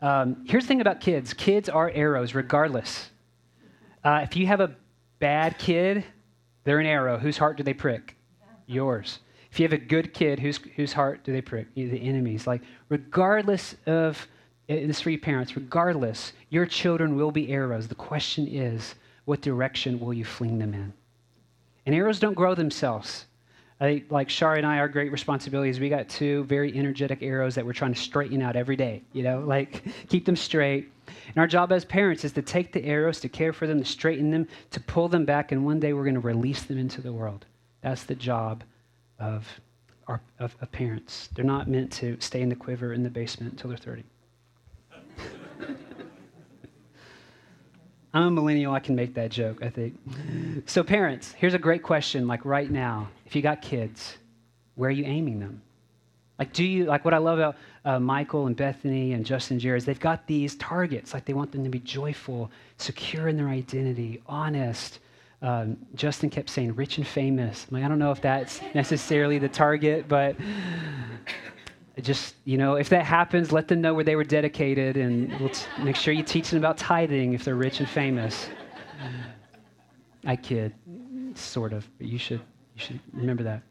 Um, 0.02 0.44
here's 0.48 0.64
the 0.64 0.70
thing 0.70 0.82
about 0.82 1.02
kids 1.02 1.34
kids 1.34 1.70
are 1.70 1.92
arrows, 1.94 2.34
regardless. 2.34 3.12
Uh, 4.04 4.22
if 4.24 4.36
you 4.36 4.48
have 4.48 4.60
a 4.60 4.76
bad 5.20 5.60
kid, 5.60 6.04
they're 6.64 6.80
an 6.80 6.88
arrow. 6.88 7.20
Whose 7.20 7.38
heart 7.38 7.58
do 7.58 7.64
they 7.64 7.76
prick? 7.76 8.16
Yours. 8.66 9.20
If 9.52 9.60
you 9.60 9.66
have 9.66 9.74
a 9.74 9.78
good 9.78 10.14
kid, 10.14 10.40
whose, 10.40 10.58
whose 10.76 10.94
heart 10.94 11.24
do 11.24 11.32
they 11.32 11.42
prick? 11.42 11.68
The 11.76 12.02
enemy's. 12.02 12.48
Like, 12.48 12.62
regardless 12.90 13.76
of 13.86 14.28
the 14.68 14.92
three 14.94 15.18
parents, 15.18 15.56
regardless, 15.56 16.34
your 16.50 16.66
children 16.66 17.16
will 17.16 17.32
be 17.32 17.52
arrows. 17.52 17.88
The 17.88 17.96
question 17.96 18.48
is, 18.48 18.96
what 19.26 19.42
direction 19.42 20.00
will 20.00 20.14
you 20.14 20.26
fling 20.26 20.58
them 20.58 20.74
in? 20.74 20.92
And 21.86 21.94
arrows 21.94 22.20
don't 22.20 22.36
grow 22.36 22.56
themselves. 22.56 23.26
I, 23.80 23.86
think 23.86 24.12
like 24.12 24.30
Shari 24.30 24.58
and 24.58 24.68
I, 24.68 24.80
our 24.80 24.88
great 24.88 25.12
responsibility 25.12 25.70
is 25.70 25.80
we 25.80 25.90
got 25.90 26.10
two 26.10 26.44
very 26.46 26.76
energetic 26.78 27.22
arrows 27.22 27.56
that 27.56 27.66
we're 27.66 27.74
trying 27.74 27.94
to 27.94 28.00
straighten 28.00 28.42
out 28.42 28.56
every 28.56 28.76
day, 28.76 29.04
you 29.14 29.24
know, 29.24 29.40
like 29.46 29.84
keep 30.10 30.26
them 30.26 30.36
straight. 30.36 30.92
And 31.28 31.38
our 31.38 31.48
job 31.48 31.72
as 31.72 31.86
parents 31.86 32.24
is 32.24 32.32
to 32.34 32.42
take 32.42 32.74
the 32.74 32.84
arrows, 32.86 33.20
to 33.22 33.30
care 33.30 33.54
for 33.54 33.68
them, 33.68 33.80
to 33.80 33.86
straighten 33.86 34.32
them, 34.32 34.48
to 34.72 34.80
pull 34.82 35.08
them 35.08 35.26
back, 35.26 35.52
and 35.52 35.66
one 35.66 35.80
day 35.80 35.94
we're 35.94 36.04
going 36.04 36.16
to 36.16 36.20
release 36.20 36.64
them 36.64 36.78
into 36.78 37.02
the 37.02 37.14
world. 37.14 37.46
That's 37.82 38.04
the 38.04 38.16
job 38.16 38.64
of, 39.20 39.48
our, 40.08 40.22
of, 40.40 40.56
of 40.62 40.72
parents. 40.72 41.30
They're 41.34 41.46
not 41.46 41.68
meant 41.68 41.92
to 41.94 42.18
stay 42.20 42.42
in 42.42 42.50
the 42.50 42.56
quiver 42.56 42.94
in 42.94 43.04
the 43.04 43.10
basement 43.10 43.54
until 43.54 43.70
they're 43.70 43.78
30. 43.78 44.04
I'm 48.14 48.24
a 48.24 48.32
millennial, 48.32 48.74
I 48.74 48.80
can 48.80 48.96
make 48.96 49.14
that 49.16 49.30
joke, 49.30 49.62
I 49.62 49.70
think. 49.70 49.98
So, 50.66 50.84
parents, 50.84 51.34
here's 51.38 51.54
a 51.54 51.60
great 51.60 51.84
question 51.84 52.28
like 52.28 52.44
right 52.44 52.70
now. 52.70 53.10
If 53.26 53.36
you 53.36 53.42
got 53.42 53.62
kids, 53.62 54.18
where 54.76 54.90
are 54.90 54.92
you 54.92 55.06
aiming 55.06 55.40
them? 55.40 55.62
Like, 56.40 56.54
do 56.54 56.64
you, 56.64 56.86
like 56.86 57.06
what 57.06 57.14
I 57.14 57.18
love 57.18 57.38
about 57.38 57.58
uh, 57.86 58.00
Michael 58.00 58.48
and 58.48 58.56
Bethany 58.56 59.14
and 59.14 59.26
Justin 59.26 59.60
Jared 59.60 59.80
is 59.80 59.86
they've 59.86 60.00
got 60.00 60.26
these 60.26 60.56
targets. 60.56 61.14
Like, 61.14 61.26
they 61.26 61.34
want 61.34 61.52
them 61.52 61.64
to 61.64 61.70
be 61.70 61.80
joyful, 61.80 62.50
secure 62.78 63.28
in 63.28 63.38
their 63.38 63.50
identity, 63.50 64.22
honest. 64.26 65.00
Um, 65.42 65.78
Justin 65.96 66.30
kept 66.30 66.50
saying 66.50 66.76
rich 66.76 66.98
and 66.98 67.06
famous. 67.06 67.68
Like, 67.70 67.84
I 67.84 67.88
don't 67.88 68.00
know 68.00 68.12
if 68.12 68.22
that's 68.22 68.62
necessarily 68.74 69.38
the 69.38 69.50
target, 69.50 70.08
but 70.08 70.36
just, 72.04 72.36
you 72.46 72.58
know, 72.58 72.76
if 72.76 72.90
that 72.90 73.06
happens, 73.06 73.52
let 73.52 73.68
them 73.68 73.82
know 73.82 73.94
where 73.94 74.04
they 74.04 74.16
were 74.16 74.24
dedicated 74.24 74.98
and 74.98 75.38
we'll 75.40 75.50
t- 75.50 75.66
make 75.84 75.96
sure 75.96 76.14
you 76.14 76.24
teach 76.24 76.50
them 76.50 76.60
about 76.60 76.78
tithing 76.78 77.34
if 77.34 77.44
they're 77.44 77.56
rich 77.56 77.80
and 77.80 77.90
famous. 77.90 78.50
I 80.26 80.36
kid. 80.36 80.74
sort 81.36 81.74
of, 81.74 81.88
but 81.98 82.08
you 82.08 82.18
should, 82.18 82.42
you 82.76 82.82
should 82.82 83.00
remember 83.14 83.44
that. 83.44 83.62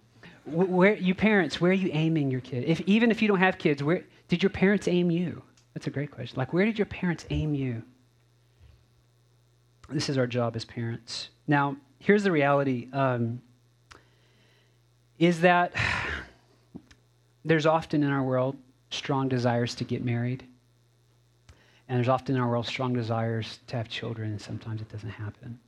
Where, 0.46 0.96
you 0.96 1.14
parents, 1.14 1.60
where 1.60 1.70
are 1.70 1.74
you 1.74 1.90
aiming 1.92 2.30
your 2.30 2.40
kid? 2.40 2.64
If, 2.64 2.80
even 2.82 3.10
if 3.10 3.20
you 3.20 3.28
don't 3.28 3.38
have 3.38 3.58
kids, 3.58 3.82
where 3.82 4.04
did 4.28 4.42
your 4.42 4.50
parents 4.50 4.88
aim 4.88 5.10
you? 5.10 5.42
That's 5.74 5.86
a 5.86 5.90
great 5.90 6.10
question. 6.10 6.38
Like, 6.38 6.52
where 6.52 6.64
did 6.64 6.78
your 6.78 6.86
parents 6.86 7.26
aim 7.30 7.54
you? 7.54 7.82
This 9.90 10.08
is 10.08 10.18
our 10.18 10.26
job 10.26 10.56
as 10.56 10.64
parents. 10.64 11.30
Now, 11.46 11.76
here's 11.98 12.22
the 12.22 12.32
reality 12.32 12.88
um, 12.92 13.40
is 15.18 15.40
that 15.42 15.72
there's 17.44 17.66
often 17.66 18.02
in 18.02 18.10
our 18.10 18.22
world 18.22 18.56
strong 18.90 19.28
desires 19.28 19.74
to 19.76 19.84
get 19.84 20.04
married. 20.04 20.44
And 21.88 21.96
there's 21.96 22.08
often 22.08 22.36
in 22.36 22.40
our 22.40 22.48
world 22.48 22.66
strong 22.66 22.92
desires 22.92 23.60
to 23.68 23.76
have 23.76 23.88
children, 23.88 24.30
and 24.30 24.40
sometimes 24.40 24.82
it 24.82 24.88
doesn't 24.90 25.10
happen. 25.10 25.58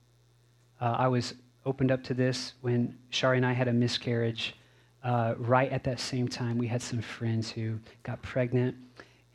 Uh, 0.81 0.97
I 0.99 1.09
was 1.09 1.35
opened 1.65 1.91
up 1.91 2.03
to 2.05 2.15
this 2.15 2.55
when 2.61 2.97
Shari 3.11 3.37
and 3.37 3.47
I 3.47 3.53
had 3.53 3.69
a 3.69 3.73
miscarriage. 3.73 4.55
Uh, 5.03 5.35
right 5.39 5.71
at 5.73 5.85
that 5.85 5.99
same 5.99 6.29
time, 6.29 6.59
we 6.59 6.67
had 6.67 6.83
some 6.83 7.01
friends 7.01 7.51
who 7.51 7.79
got 8.03 8.21
pregnant. 8.23 8.77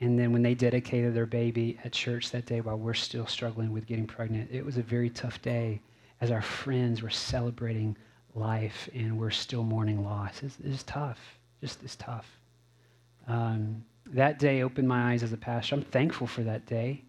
And 0.01 0.19
then 0.19 0.31
when 0.31 0.43
they 0.43 0.53
dedicated 0.53 1.13
their 1.13 1.25
baby 1.25 1.79
at 1.83 1.93
church 1.93 2.29
that 2.31 2.45
day 2.45 2.61
while 2.61 2.77
we're 2.77 2.93
still 2.93 3.25
struggling 3.25 3.71
with 3.71 3.87
getting 3.87 4.05
pregnant, 4.05 4.51
it 4.51 4.63
was 4.63 4.77
a 4.77 4.83
very 4.83 5.09
tough 5.09 5.41
day 5.41 5.81
as 6.21 6.31
our 6.31 6.41
friends 6.41 7.01
were 7.01 7.09
celebrating 7.09 7.95
life 8.35 8.89
and 8.93 9.17
we're 9.17 9.31
still 9.31 9.63
mourning 9.63 10.03
loss. 10.03 10.43
It's, 10.43 10.57
it's 10.63 10.83
tough. 10.83 11.19
Just 11.65 11.81
it's 11.81 11.95
tough. 11.95 12.27
Um, 13.27 13.83
that 14.11 14.37
day 14.37 14.61
opened 14.61 14.87
my 14.87 15.13
eyes 15.13 15.23
as 15.23 15.33
a 15.33 15.37
pastor. 15.37 15.73
I'm 15.73 15.81
thankful 15.81 16.27
for 16.27 16.43
that 16.43 16.67
day. 16.67 17.01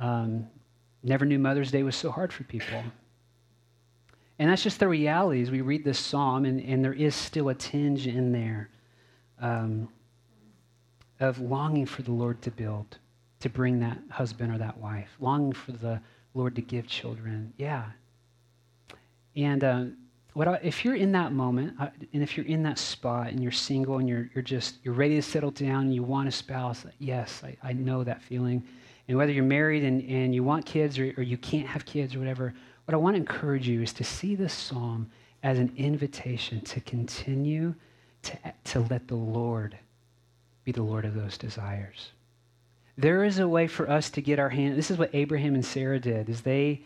Um, 0.00 0.48
never 1.04 1.24
knew 1.24 1.38
Mother's 1.38 1.70
Day 1.70 1.84
was 1.84 1.94
so 1.94 2.10
hard 2.10 2.32
for 2.32 2.42
people. 2.42 2.82
And 4.40 4.50
that's 4.50 4.64
just 4.64 4.80
the 4.80 4.88
reality 4.88 5.40
as 5.40 5.52
we 5.52 5.60
read 5.60 5.84
this 5.84 6.00
psalm, 6.00 6.46
and, 6.46 6.60
and 6.64 6.84
there 6.84 6.94
is 6.94 7.14
still 7.14 7.48
a 7.50 7.54
tinge 7.54 8.08
in 8.08 8.32
there 8.32 8.70
um, 9.40 9.88
of 11.20 11.38
longing 11.38 11.86
for 11.86 12.02
the 12.02 12.10
Lord 12.10 12.42
to 12.42 12.50
build, 12.50 12.98
to 13.38 13.48
bring 13.48 13.78
that 13.78 13.98
husband 14.10 14.52
or 14.52 14.58
that 14.58 14.76
wife, 14.78 15.10
longing 15.20 15.52
for 15.52 15.70
the 15.70 16.00
Lord 16.34 16.56
to 16.56 16.60
give 16.60 16.88
children. 16.88 17.52
Yeah. 17.56 17.84
And 19.36 19.62
uh, 19.62 19.84
what 20.34 20.48
I, 20.48 20.60
if 20.62 20.84
you're 20.84 20.96
in 20.96 21.12
that 21.12 21.32
moment, 21.32 21.74
and 21.80 22.22
if 22.22 22.36
you're 22.36 22.46
in 22.46 22.62
that 22.64 22.78
spot, 22.78 23.28
and 23.28 23.40
you're 23.40 23.52
single, 23.52 23.98
and 23.98 24.08
you're, 24.08 24.28
you're 24.34 24.42
just 24.42 24.76
you're 24.82 24.94
ready 24.94 25.14
to 25.16 25.22
settle 25.22 25.50
down, 25.50 25.84
and 25.84 25.94
you 25.94 26.02
want 26.02 26.28
a 26.28 26.32
spouse, 26.32 26.84
yes, 26.98 27.42
I, 27.42 27.56
I 27.62 27.72
know 27.72 28.04
that 28.04 28.22
feeling. 28.22 28.62
And 29.08 29.16
whether 29.16 29.32
you're 29.32 29.44
married 29.44 29.84
and, 29.84 30.02
and 30.08 30.34
you 30.34 30.42
want 30.42 30.64
kids 30.66 30.98
or, 30.98 31.12
or 31.16 31.22
you 31.22 31.36
can't 31.36 31.66
have 31.66 31.84
kids 31.84 32.14
or 32.14 32.18
whatever, 32.18 32.54
what 32.86 32.94
I 32.94 32.96
want 32.96 33.14
to 33.14 33.20
encourage 33.20 33.68
you 33.68 33.82
is 33.82 33.92
to 33.94 34.04
see 34.04 34.34
this 34.34 34.52
psalm 34.52 35.10
as 35.42 35.58
an 35.58 35.72
invitation 35.76 36.60
to 36.62 36.80
continue 36.80 37.74
to, 38.22 38.38
to 38.64 38.80
let 38.80 39.06
the 39.06 39.14
Lord 39.14 39.78
be 40.64 40.72
the 40.72 40.82
Lord 40.82 41.04
of 41.04 41.14
those 41.14 41.36
desires. 41.36 42.10
There 42.96 43.24
is 43.24 43.38
a 43.38 43.48
way 43.48 43.66
for 43.66 43.90
us 43.90 44.08
to 44.10 44.22
get 44.22 44.38
our 44.38 44.48
hand. 44.48 44.78
This 44.78 44.90
is 44.90 44.98
what 44.98 45.10
Abraham 45.12 45.54
and 45.54 45.64
Sarah 45.64 46.00
did. 46.00 46.28
Is 46.28 46.40
they, 46.40 46.82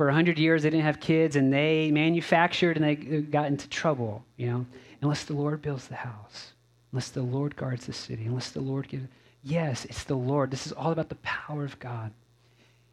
for 0.00 0.06
100 0.06 0.38
years, 0.38 0.62
they 0.62 0.70
didn't 0.70 0.86
have 0.86 0.98
kids, 0.98 1.36
and 1.36 1.52
they 1.52 1.90
manufactured 1.90 2.78
and 2.78 2.86
they 2.86 3.18
uh, 3.18 3.20
got 3.30 3.48
into 3.48 3.68
trouble. 3.68 4.24
You 4.38 4.46
know, 4.46 4.66
unless 5.02 5.24
the 5.24 5.34
Lord 5.34 5.60
builds 5.60 5.88
the 5.88 5.94
house, 5.94 6.54
unless 6.90 7.10
the 7.10 7.20
Lord 7.20 7.54
guards 7.54 7.84
the 7.84 7.92
city, 7.92 8.24
unless 8.24 8.48
the 8.48 8.62
Lord 8.62 8.88
gives. 8.88 9.06
Yes, 9.42 9.84
it's 9.84 10.04
the 10.04 10.14
Lord. 10.14 10.50
This 10.50 10.66
is 10.66 10.72
all 10.72 10.90
about 10.90 11.10
the 11.10 11.16
power 11.16 11.66
of 11.66 11.78
God. 11.80 12.12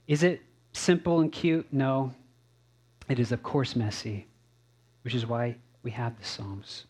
Is 0.09 0.23
it 0.23 0.41
simple 0.73 1.21
and 1.21 1.31
cute? 1.31 1.65
No. 1.71 2.13
It 3.07 3.21
is, 3.21 3.31
of 3.31 3.41
course, 3.41 3.73
messy, 3.73 4.27
which 5.03 5.15
is 5.15 5.25
why 5.25 5.55
we 5.83 5.91
have 5.91 6.19
the 6.19 6.25
Psalms. 6.25 6.87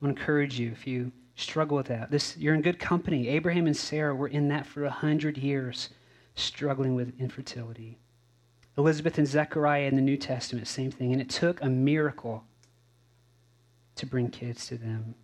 I 0.00 0.06
want 0.06 0.16
to 0.16 0.22
encourage 0.22 0.58
you 0.58 0.70
if 0.70 0.86
you 0.86 1.12
struggle 1.36 1.76
with 1.76 1.88
that. 1.88 2.10
This, 2.10 2.34
you're 2.38 2.54
in 2.54 2.62
good 2.62 2.78
company. 2.78 3.28
Abraham 3.28 3.66
and 3.66 3.76
Sarah 3.76 4.14
were 4.14 4.28
in 4.28 4.48
that 4.48 4.64
for 4.64 4.86
a 4.86 4.90
hundred 4.90 5.36
years, 5.36 5.90
struggling 6.34 6.94
with 6.94 7.12
infertility. 7.20 7.98
Elizabeth 8.80 9.18
and 9.18 9.26
Zechariah 9.26 9.86
in 9.86 9.94
the 9.94 10.02
New 10.02 10.16
Testament, 10.16 10.66
same 10.66 10.90
thing. 10.90 11.12
And 11.12 11.20
it 11.20 11.28
took 11.28 11.60
a 11.60 11.68
miracle 11.68 12.44
to 13.96 14.06
bring 14.06 14.30
kids 14.30 14.66
to 14.68 14.78
them. 14.78 15.14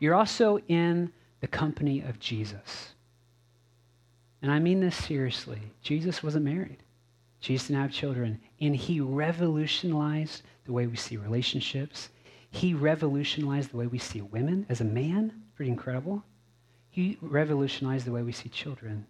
You're 0.00 0.16
also 0.16 0.58
in 0.66 1.12
the 1.40 1.46
company 1.46 2.00
of 2.00 2.18
Jesus. 2.18 2.94
And 4.42 4.50
I 4.50 4.58
mean 4.58 4.80
this 4.80 4.96
seriously. 4.96 5.60
Jesus 5.80 6.20
wasn't 6.20 6.44
married. 6.44 6.78
Jesus 7.40 7.68
didn't 7.68 7.82
have 7.82 7.92
children. 7.92 8.40
And 8.60 8.74
he 8.74 9.00
revolutionized 9.00 10.42
the 10.64 10.72
way 10.72 10.88
we 10.88 10.96
see 10.96 11.16
relationships. 11.16 12.08
He 12.50 12.74
revolutionized 12.74 13.70
the 13.70 13.76
way 13.76 13.86
we 13.86 13.98
see 13.98 14.20
women 14.20 14.66
as 14.68 14.80
a 14.80 14.84
man. 14.84 15.42
Pretty 15.54 15.70
incredible. 15.70 16.24
He 16.90 17.18
revolutionized 17.20 18.04
the 18.04 18.12
way 18.12 18.22
we 18.22 18.32
see 18.32 18.48
children. 18.48 19.06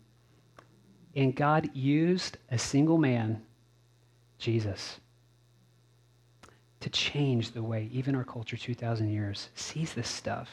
And 1.14 1.35
God 1.35 1.71
used 1.75 2.37
a 2.51 2.59
single 2.59 2.99
man, 2.99 3.42
Jesus, 4.38 5.01
to 6.81 6.90
change 6.90 7.53
the 7.53 7.62
way 7.62 7.88
even 7.92 8.14
our 8.14 8.25
culture 8.25 8.57
2,000 8.57 9.11
years 9.11 9.49
sees 9.55 9.94
this 9.94 10.09
stuff 10.09 10.49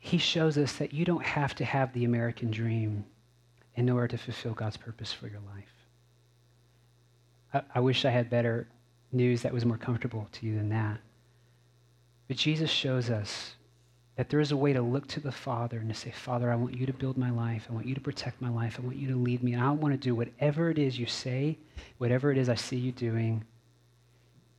he 0.00 0.16
shows 0.16 0.56
us 0.56 0.72
that 0.78 0.94
you 0.94 1.04
don't 1.04 1.24
have 1.24 1.54
to 1.54 1.64
have 1.64 1.92
the 1.92 2.04
American 2.04 2.50
dream 2.50 3.04
in 3.76 3.88
order 3.90 4.08
to 4.08 4.18
fulfill 4.18 4.54
God's 4.54 4.78
purpose 4.78 5.12
for 5.12 5.28
your 5.28 5.40
life. 5.54 5.72
I, 7.52 7.78
I, 7.78 7.80
wish 7.80 8.06
I 8.06 8.10
had 8.10 8.30
better 8.30 8.66
news 9.12 9.42
that 9.42 9.52
was 9.52 9.66
more 9.66 9.76
comfortable 9.76 10.26
to 10.32 10.46
you 10.46 10.56
than 10.56 10.70
that. 10.70 10.98
But 12.28 12.38
Jesus 12.38 12.70
shows 12.70 13.10
us 13.10 13.54
that 14.20 14.28
there 14.28 14.40
is 14.40 14.52
a 14.52 14.56
way 14.56 14.74
to 14.74 14.82
look 14.82 15.06
to 15.06 15.18
the 15.18 15.32
Father 15.32 15.78
and 15.78 15.88
to 15.88 15.94
say, 15.94 16.10
Father, 16.10 16.52
I 16.52 16.54
want 16.54 16.76
you 16.76 16.84
to 16.84 16.92
build 16.92 17.16
my 17.16 17.30
life. 17.30 17.66
I 17.70 17.72
want 17.72 17.86
you 17.86 17.94
to 17.94 18.02
protect 18.02 18.38
my 18.42 18.50
life. 18.50 18.78
I 18.78 18.84
want 18.84 18.98
you 18.98 19.08
to 19.08 19.16
lead 19.16 19.42
me. 19.42 19.54
And 19.54 19.62
I 19.62 19.70
want 19.70 19.94
to 19.94 19.98
do 19.98 20.14
whatever 20.14 20.68
it 20.68 20.78
is 20.78 20.98
you 20.98 21.06
say, 21.06 21.56
whatever 21.96 22.30
it 22.30 22.36
is 22.36 22.50
I 22.50 22.54
see 22.54 22.76
you 22.76 22.92
doing. 22.92 23.42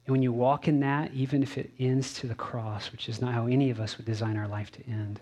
And 0.07 0.13
when 0.13 0.23
you 0.23 0.33
walk 0.33 0.67
in 0.67 0.79
that, 0.79 1.13
even 1.13 1.43
if 1.43 1.59
it 1.59 1.69
ends 1.77 2.15
to 2.15 2.27
the 2.27 2.33
cross, 2.33 2.91
which 2.91 3.07
is 3.07 3.21
not 3.21 3.35
how 3.35 3.45
any 3.45 3.69
of 3.69 3.79
us 3.79 3.97
would 3.97 4.07
design 4.07 4.35
our 4.35 4.47
life 4.47 4.71
to 4.71 4.87
end, 4.89 5.21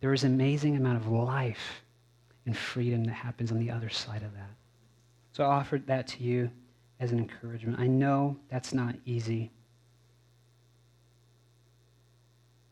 there 0.00 0.14
is 0.14 0.24
an 0.24 0.32
amazing 0.32 0.76
amount 0.76 0.96
of 0.96 1.08
life 1.08 1.82
and 2.46 2.56
freedom 2.56 3.04
that 3.04 3.12
happens 3.12 3.52
on 3.52 3.58
the 3.58 3.70
other 3.70 3.90
side 3.90 4.22
of 4.22 4.32
that. 4.32 4.54
So 5.32 5.44
I 5.44 5.48
offered 5.48 5.86
that 5.88 6.06
to 6.06 6.22
you 6.22 6.50
as 7.00 7.12
an 7.12 7.18
encouragement. 7.18 7.78
I 7.78 7.86
know 7.86 8.38
that's 8.48 8.72
not 8.72 8.94
easy. 9.04 9.50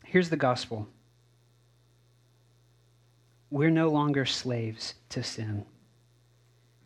Here's 0.05 0.31
the 0.31 0.37
gospel 0.37 0.87
we're 3.53 3.69
no 3.69 3.87
longer 3.87 4.25
slaves 4.25 4.95
to 5.09 5.21
sin 5.21 5.63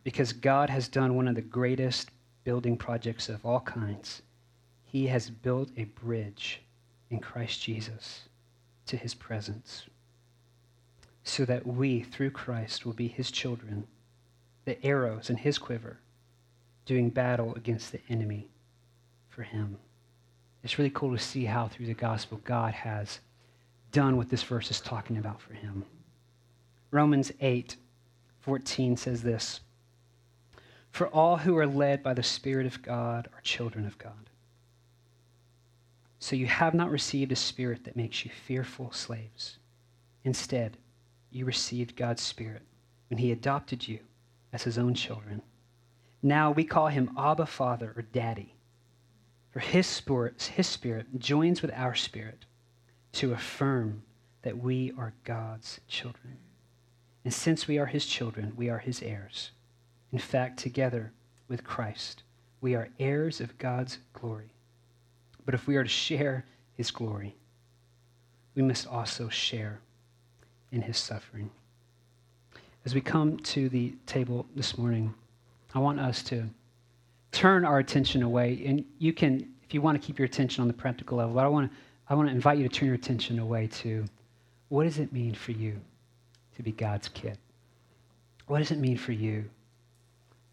because 0.03 0.33
God 0.33 0.69
has 0.69 0.89
done 0.89 1.15
one 1.15 1.29
of 1.29 1.35
the 1.35 1.41
greatest 1.41 2.11
building 2.43 2.75
projects 2.75 3.29
of 3.29 3.45
all 3.45 3.61
kinds. 3.61 4.21
He 4.83 5.07
has 5.07 5.29
built 5.29 5.69
a 5.77 5.85
bridge 5.85 6.61
in 7.09 7.21
Christ 7.21 7.61
Jesus 7.61 8.23
to 8.85 8.97
his 8.97 9.13
presence 9.13 9.85
so 11.23 11.45
that 11.45 11.65
we, 11.65 12.01
through 12.01 12.31
Christ, 12.31 12.85
will 12.85 12.91
be 12.91 13.07
his 13.07 13.31
children, 13.31 13.87
the 14.65 14.85
arrows 14.85 15.29
in 15.29 15.37
his 15.37 15.57
quiver, 15.57 15.99
doing 16.85 17.09
battle 17.09 17.55
against 17.55 17.93
the 17.93 18.01
enemy 18.09 18.49
for 19.29 19.43
him. 19.43 19.77
It's 20.65 20.77
really 20.77 20.91
cool 20.93 21.15
to 21.15 21.23
see 21.23 21.45
how, 21.45 21.69
through 21.69 21.85
the 21.85 21.93
gospel, 21.93 22.41
God 22.43 22.73
has 22.73 23.21
done 23.93 24.17
what 24.17 24.29
this 24.29 24.43
verse 24.43 24.69
is 24.69 24.81
talking 24.81 25.17
about 25.17 25.39
for 25.39 25.53
him. 25.53 25.85
Romans 26.91 27.31
8 27.39 27.75
14 28.41 28.95
says 28.95 29.23
this 29.23 29.59
For 30.91 31.07
all 31.07 31.37
who 31.37 31.57
are 31.57 31.67
led 31.67 32.01
by 32.01 32.13
the 32.13 32.23
Spirit 32.23 32.65
of 32.65 32.81
God 32.81 33.27
are 33.33 33.41
children 33.41 33.85
of 33.85 33.97
God. 33.97 34.29
So 36.19 36.35
you 36.35 36.47
have 36.47 36.73
not 36.73 36.89
received 36.89 37.31
a 37.31 37.35
spirit 37.35 37.83
that 37.83 37.95
makes 37.95 38.23
you 38.25 38.31
fearful 38.31 38.91
slaves. 38.91 39.59
Instead, 40.23 40.77
you 41.29 41.45
received 41.45 41.95
God's 41.95 42.21
Spirit 42.21 42.63
when 43.09 43.17
He 43.17 43.31
adopted 43.31 43.87
you 43.87 43.99
as 44.53 44.63
His 44.63 44.77
own 44.77 44.93
children. 44.93 45.41
Now 46.23 46.51
we 46.51 46.63
call 46.63 46.87
Him 46.87 47.11
Abba 47.17 47.45
Father 47.45 47.93
or 47.95 48.01
Daddy. 48.01 48.55
For 49.51 49.59
His 49.59 49.87
Spirit, 49.87 50.51
His 50.55 50.67
Spirit 50.67 51.19
joins 51.19 51.61
with 51.61 51.71
our 51.73 51.95
spirit 51.95 52.45
to 53.13 53.33
affirm 53.33 54.03
that 54.41 54.57
we 54.57 54.93
are 54.97 55.13
God's 55.23 55.81
children. 55.87 56.37
And 57.27 57.33
since 57.33 57.67
we 57.67 57.77
are 57.77 57.87
His 57.87 58.05
children, 58.05 58.53
we 58.55 58.69
are 58.69 58.77
His 58.77 59.01
heirs. 59.01 59.51
In 60.13 60.17
fact, 60.17 60.57
together 60.59 61.11
with 61.49 61.61
Christ, 61.61 62.23
we 62.61 62.73
are 62.73 62.87
heirs 63.01 63.41
of 63.41 63.57
God's 63.57 63.97
glory. 64.13 64.53
But 65.43 65.53
if 65.53 65.67
we 65.67 65.75
are 65.75 65.83
to 65.83 65.89
share 65.89 66.45
His 66.75 66.89
glory, 66.89 67.35
we 68.55 68.61
must 68.61 68.87
also 68.87 69.27
share 69.27 69.81
in 70.71 70.81
his 70.83 70.97
suffering. 70.97 71.49
As 72.85 72.95
we 72.95 73.01
come 73.01 73.35
to 73.39 73.67
the 73.67 73.93
table 74.05 74.45
this 74.55 74.77
morning, 74.77 75.13
I 75.75 75.79
want 75.79 75.99
us 75.99 76.23
to 76.23 76.45
turn 77.33 77.65
our 77.65 77.79
attention 77.79 78.23
away. 78.23 78.63
And 78.65 78.85
you 78.99 79.11
can, 79.11 79.49
if 79.65 79.73
you 79.73 79.81
want 79.81 80.01
to 80.01 80.07
keep 80.07 80.17
your 80.17 80.27
attention 80.27 80.61
on 80.61 80.69
the 80.69 80.73
practical 80.73 81.17
level, 81.17 81.35
but 81.35 81.43
I 81.43 81.49
want 81.49 81.69
to, 81.69 81.77
I 82.07 82.15
want 82.15 82.29
to 82.29 82.33
invite 82.33 82.57
you 82.57 82.69
to 82.69 82.73
turn 82.73 82.87
your 82.87 82.95
attention 82.95 83.37
away 83.37 83.67
to 83.81 84.05
what 84.69 84.85
does 84.85 84.97
it 84.97 85.11
mean 85.11 85.33
for 85.33 85.51
you 85.51 85.81
to 86.57 86.63
be 86.63 86.71
God's 86.71 87.07
kid? 87.07 87.37
What 88.47 88.59
does 88.59 88.71
it 88.71 88.77
mean 88.77 88.97
for 88.97 89.13
you 89.13 89.45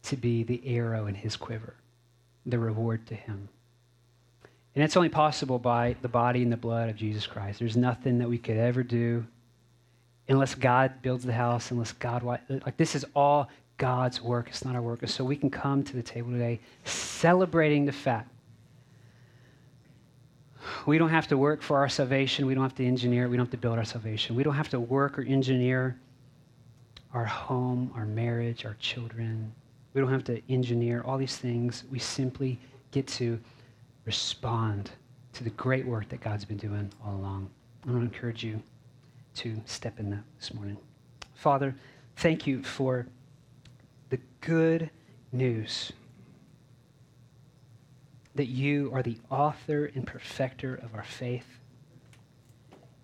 to 0.05 0.17
be 0.17 0.43
the 0.43 0.63
arrow 0.67 1.07
in 1.07 1.15
his 1.15 1.37
quiver, 1.37 1.75
the 2.47 2.59
reward 2.59 3.07
to 3.09 3.15
him? 3.15 3.49
And 4.75 4.83
it's 4.83 4.97
only 4.97 5.09
possible 5.09 5.59
by 5.59 5.97
the 6.03 6.09
body 6.09 6.43
and 6.43 6.53
the 6.53 6.57
blood 6.57 6.89
of 6.89 6.97
Jesus 6.97 7.27
Christ. 7.27 7.61
There's 7.61 7.77
nothing 7.77 8.19
that 8.19 8.29
we 8.29 8.39
could 8.39 8.57
ever 8.57 8.83
do 8.83 9.25
unless 10.29 10.55
God 10.55 11.03
builds 11.03 11.25
the 11.25 11.33
house, 11.33 11.71
unless 11.71 11.93
God, 11.93 12.23
like 12.23 12.77
this 12.77 12.95
is 12.95 13.05
all 13.15 13.49
God's 13.79 14.21
work. 14.21 14.49
It's 14.49 14.65
not 14.65 14.75
our 14.75 14.83
work. 14.83 15.07
So 15.09 15.25
we 15.25 15.37
can 15.37 15.51
come 15.51 15.85
to 15.85 15.97
the 15.97 16.03
table 16.03 16.33
today 16.33 16.61
celebrating 16.85 17.85
the 17.85 17.93
fact 17.93 18.31
we 20.87 20.99
don't 20.99 21.11
have 21.11 21.29
to 21.29 21.39
work 21.39 21.63
for 21.63 21.79
our 21.79 21.89
salvation. 21.89 22.47
We 22.47 22.55
don't 22.55 22.63
have 22.63 22.75
to 22.77 22.87
engineer. 22.87 23.29
We 23.29 23.37
don't 23.37 23.47
have 23.47 23.53
to 23.53 23.57
build 23.57 23.79
our 23.79 23.85
salvation. 23.85 24.37
We 24.37 24.43
don't 24.43 24.55
have 24.55 24.69
to 24.71 24.81
work 24.81 25.19
or 25.19 25.23
engineer 25.23 25.99
our 27.13 27.25
home, 27.25 27.93
our 27.95 28.07
marriage, 28.07 28.65
our 28.65 28.75
children. 28.81 29.53
We 29.93 30.01
don't 30.01 30.11
have 30.11 30.25
to 30.25 30.43
engineer 30.53 31.03
all 31.07 31.17
these 31.17 31.37
things. 31.37 31.85
We 31.91 32.01
simply 32.01 32.59
get 32.91 33.07
to 33.09 33.39
respond 34.05 34.91
to 35.35 35.45
the 35.45 35.51
great 35.51 35.87
work 35.87 36.09
that 36.09 36.21
God's 36.21 36.45
been 36.45 36.57
doing 36.57 36.91
all 37.05 37.15
along. 37.15 37.49
I 37.87 37.91
want 37.91 38.11
to 38.11 38.15
encourage 38.15 38.43
you 38.43 38.61
to 39.37 39.61
step 39.65 40.01
in 40.01 40.11
that 40.11 40.25
this 40.39 40.53
morning. 40.53 40.77
Father, 41.35 41.75
thank 42.17 42.47
you 42.47 42.63
for 42.63 43.07
the 44.11 44.19
good 44.41 44.91
news 45.33 45.93
that 48.35 48.47
you 48.47 48.91
are 48.93 49.03
the 49.03 49.19
author 49.31 49.91
and 49.95 50.07
perfecter 50.07 50.75
of 50.75 50.95
our 50.95 51.05
faith. 51.05 51.47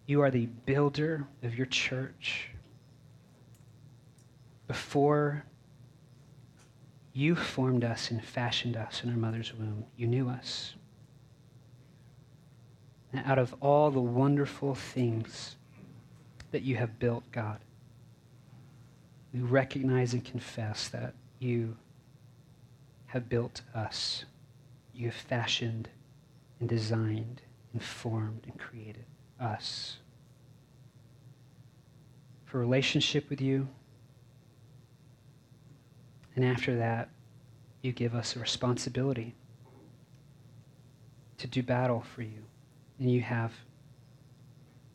You 0.06 0.22
are 0.22 0.30
the 0.30 0.46
builder 0.46 1.26
of 1.42 1.56
your 1.56 1.66
church. 1.66 2.48
Before 4.66 5.44
you 7.12 7.34
formed 7.34 7.84
us 7.84 8.10
and 8.10 8.24
fashioned 8.24 8.76
us 8.76 9.02
in 9.04 9.10
our 9.10 9.16
mother's 9.16 9.54
womb, 9.54 9.84
you 9.96 10.06
knew 10.06 10.28
us. 10.28 10.74
And 13.12 13.24
out 13.26 13.38
of 13.38 13.54
all 13.60 13.90
the 13.90 14.00
wonderful 14.00 14.74
things 14.74 15.56
that 16.52 16.62
you 16.62 16.76
have 16.76 16.98
built, 16.98 17.24
God, 17.32 17.58
we 19.32 19.40
recognize 19.40 20.12
and 20.12 20.24
confess 20.24 20.88
that 20.88 21.14
you 21.38 21.76
have 23.06 23.28
built 23.28 23.62
us. 23.74 24.24
You 24.94 25.06
have 25.06 25.14
fashioned 25.14 25.88
and 26.58 26.68
designed 26.68 27.42
and 27.72 27.82
formed 27.82 28.42
and 28.44 28.58
created 28.58 29.06
us 29.40 29.98
for 32.44 32.58
relationship 32.58 33.30
with 33.30 33.40
you. 33.40 33.68
And 36.36 36.44
after 36.44 36.76
that, 36.76 37.10
you 37.82 37.92
give 37.92 38.14
us 38.14 38.36
a 38.36 38.40
responsibility 38.40 39.34
to 41.38 41.46
do 41.46 41.62
battle 41.62 42.04
for 42.14 42.22
you. 42.22 42.44
And 42.98 43.10
you 43.10 43.22
have 43.22 43.52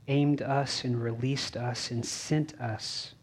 aimed 0.08 0.42
us 0.42 0.84
and 0.84 1.02
released 1.02 1.58
us 1.58 1.90
and 1.90 2.06
sent 2.06 2.60
us 2.60 3.16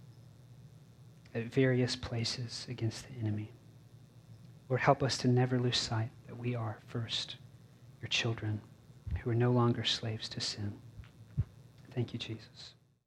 at 1.34 1.44
various 1.44 1.94
places 1.94 2.66
against 2.68 3.06
the 3.06 3.20
enemy. 3.20 3.52
Lord, 4.68 4.80
help 4.80 5.02
us 5.02 5.16
to 5.18 5.28
never 5.28 5.58
lose 5.58 5.78
sight 5.78 6.10
that 6.32 6.38
we 6.38 6.54
are 6.54 6.78
first 6.86 7.36
your 8.00 8.08
children 8.08 8.58
who 9.18 9.28
are 9.28 9.34
no 9.34 9.50
longer 9.50 9.84
slaves 9.84 10.30
to 10.30 10.40
sin. 10.40 10.72
Thank 11.94 12.14
you, 12.14 12.18
Jesus. 12.18 12.72